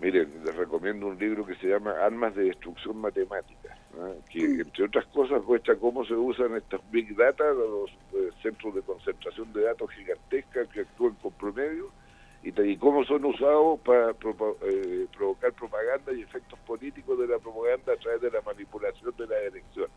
Miren, 0.00 0.28
les 0.44 0.54
recomiendo 0.54 1.08
un 1.08 1.18
libro 1.18 1.44
que 1.44 1.56
se 1.56 1.66
llama 1.66 1.92
Armas 2.00 2.34
de 2.36 2.44
Destrucción 2.44 2.98
Matemática, 2.98 3.76
que 4.30 4.44
entre 4.44 4.84
otras 4.84 5.04
cosas 5.06 5.42
muestra 5.44 5.74
cómo 5.74 6.04
se 6.04 6.14
usan 6.14 6.54
estas 6.56 6.80
Big 6.92 7.16
Data, 7.16 7.44
los 7.52 7.90
eh, 8.14 8.30
centros 8.40 8.76
de 8.76 8.82
concentración 8.82 9.52
de 9.52 9.64
datos 9.64 9.90
gigantescas 9.90 10.68
que 10.68 10.82
actúan 10.82 11.14
con 11.16 11.32
promedio, 11.32 11.90
y, 12.42 12.60
y 12.62 12.76
cómo 12.76 13.04
son 13.04 13.24
usados 13.24 13.80
para 13.80 14.12
propa- 14.12 14.54
eh, 14.62 15.06
provocar 15.16 15.52
propaganda 15.52 16.12
y 16.12 16.22
efectos 16.22 16.58
políticos 16.60 17.18
de 17.18 17.26
la 17.26 17.38
propaganda 17.38 17.92
a 17.92 17.96
través 17.96 18.20
de 18.22 18.30
la 18.30 18.40
manipulación 18.42 19.12
de 19.18 19.26
las 19.26 19.42
elecciones. 19.42 19.90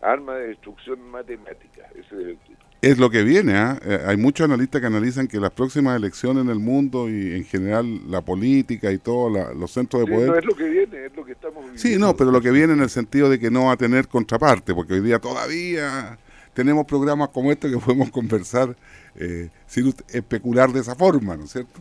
Armas 0.00 0.36
de 0.38 0.48
Destrucción 0.48 1.00
Matemática, 1.10 1.82
ese 1.90 2.00
es 2.00 2.12
el 2.12 2.38
título. 2.38 2.68
Es 2.80 2.96
lo 2.98 3.10
que 3.10 3.24
viene, 3.24 3.54
¿ah? 3.56 3.76
Eh, 3.84 3.98
hay 4.06 4.16
muchos 4.16 4.44
analistas 4.44 4.80
que 4.80 4.86
analizan 4.86 5.26
que 5.26 5.40
las 5.40 5.50
próximas 5.50 5.96
elecciones 5.96 6.44
en 6.44 6.50
el 6.50 6.60
mundo 6.60 7.10
y 7.10 7.34
en 7.34 7.44
general 7.44 8.08
la 8.08 8.22
política 8.22 8.92
y 8.92 8.98
todos 8.98 9.56
los 9.56 9.72
centros 9.72 10.02
de 10.02 10.06
Sí, 10.06 10.14
poder... 10.14 10.28
no 10.28 10.38
es 10.38 10.44
lo 10.44 10.54
que 10.54 10.68
viene, 10.68 11.06
es 11.06 11.16
lo 11.16 11.24
que 11.24 11.32
estamos 11.32 11.56
viviendo. 11.64 11.82
Sí, 11.82 11.98
no, 11.98 12.14
pero 12.14 12.30
lo 12.30 12.40
que 12.40 12.52
viene 12.52 12.74
en 12.74 12.80
el 12.80 12.90
sentido 12.90 13.28
de 13.28 13.40
que 13.40 13.50
no 13.50 13.64
va 13.64 13.72
a 13.72 13.76
tener 13.76 14.06
contraparte, 14.06 14.72
porque 14.72 14.94
hoy 14.94 15.00
día 15.00 15.18
todavía 15.18 16.16
tenemos 16.58 16.86
programas 16.86 17.28
como 17.28 17.52
este 17.52 17.70
que 17.70 17.78
podemos 17.84 18.10
conversar 18.10 18.74
eh, 19.14 19.48
sin 19.68 19.94
especular 20.12 20.72
de 20.72 20.80
esa 20.80 20.96
forma, 20.96 21.36
¿no 21.36 21.44
es 21.44 21.52
cierto? 21.52 21.80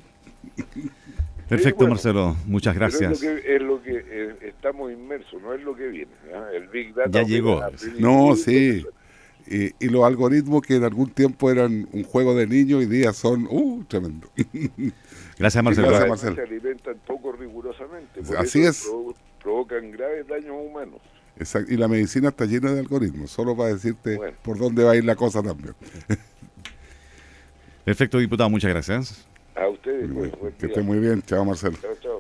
Perfecto, 1.50 1.78
bueno. 1.78 1.96
Marcelo. 1.96 2.36
Muchas 2.46 2.76
Pero 2.76 2.86
gracias. 2.88 3.12
es 3.14 3.22
lo 3.24 3.42
que, 3.42 3.56
es 3.56 3.62
lo 3.62 3.82
que 3.82 4.06
eh, 4.08 4.36
estamos 4.42 4.92
inmersos, 4.92 5.42
no 5.42 5.52
es 5.56 5.64
lo 5.64 5.76
que 5.76 5.88
viene. 5.88 6.12
¿ah? 6.36 6.50
El 6.54 6.68
Big 6.68 6.94
Data. 6.94 7.10
Ya 7.10 7.24
llegó. 7.24 7.60
No, 7.98 8.36
sí. 8.36 8.86
Y, 9.48 9.72
y 9.84 9.90
los 9.90 10.04
algoritmos 10.04 10.62
que 10.62 10.76
en 10.76 10.84
algún 10.84 11.10
tiempo 11.10 11.50
eran 11.50 11.88
un 11.92 12.04
juego 12.04 12.36
de 12.36 12.46
niños, 12.46 12.80
hoy 12.80 12.86
día 12.86 13.14
son, 13.14 13.48
uh, 13.50 13.84
tremendo. 13.86 14.30
Gracias, 15.40 15.64
Marcelo. 15.64 15.88
Gracias, 15.88 16.10
Marcelo. 16.10 16.36
Se 16.36 16.42
alimentan 16.44 16.98
poco 17.08 17.32
rigurosamente. 17.32 18.22
por 18.22 18.38
Así 18.38 18.60
eso 18.60 18.70
es. 18.70 18.86
provo- 18.88 19.16
provocan 19.42 19.90
graves 19.92 20.28
daños 20.28 20.54
humanos. 20.64 21.00
Exacto. 21.40 21.72
Y 21.74 21.78
la 21.78 21.88
medicina 21.88 22.30
está 22.30 22.46
llena 22.46 22.72
de 22.74 22.80
algoritmos, 22.80 23.32
solo 23.32 23.56
para 23.56 23.70
decirte 23.74 24.16
Bueno. 24.18 24.38
por 24.44 24.58
dónde 24.58 24.84
va 24.84 24.92
a 24.92 24.96
ir 24.96 25.06
la 25.06 25.16
cosa 25.16 25.42
también. 25.44 25.76
Perfecto, 27.86 28.18
diputado. 28.20 28.50
Muchas 28.50 28.70
gracias. 28.72 29.26
A 29.56 29.68
ustedes, 29.70 30.10
pues, 30.14 30.32
buen 30.40 30.54
que 30.54 30.66
esté 30.68 30.82
muy 30.82 31.00
bien. 31.00 31.22
Chao, 31.24 31.44
Marcelo. 31.46 31.78
Chao, 32.02 32.17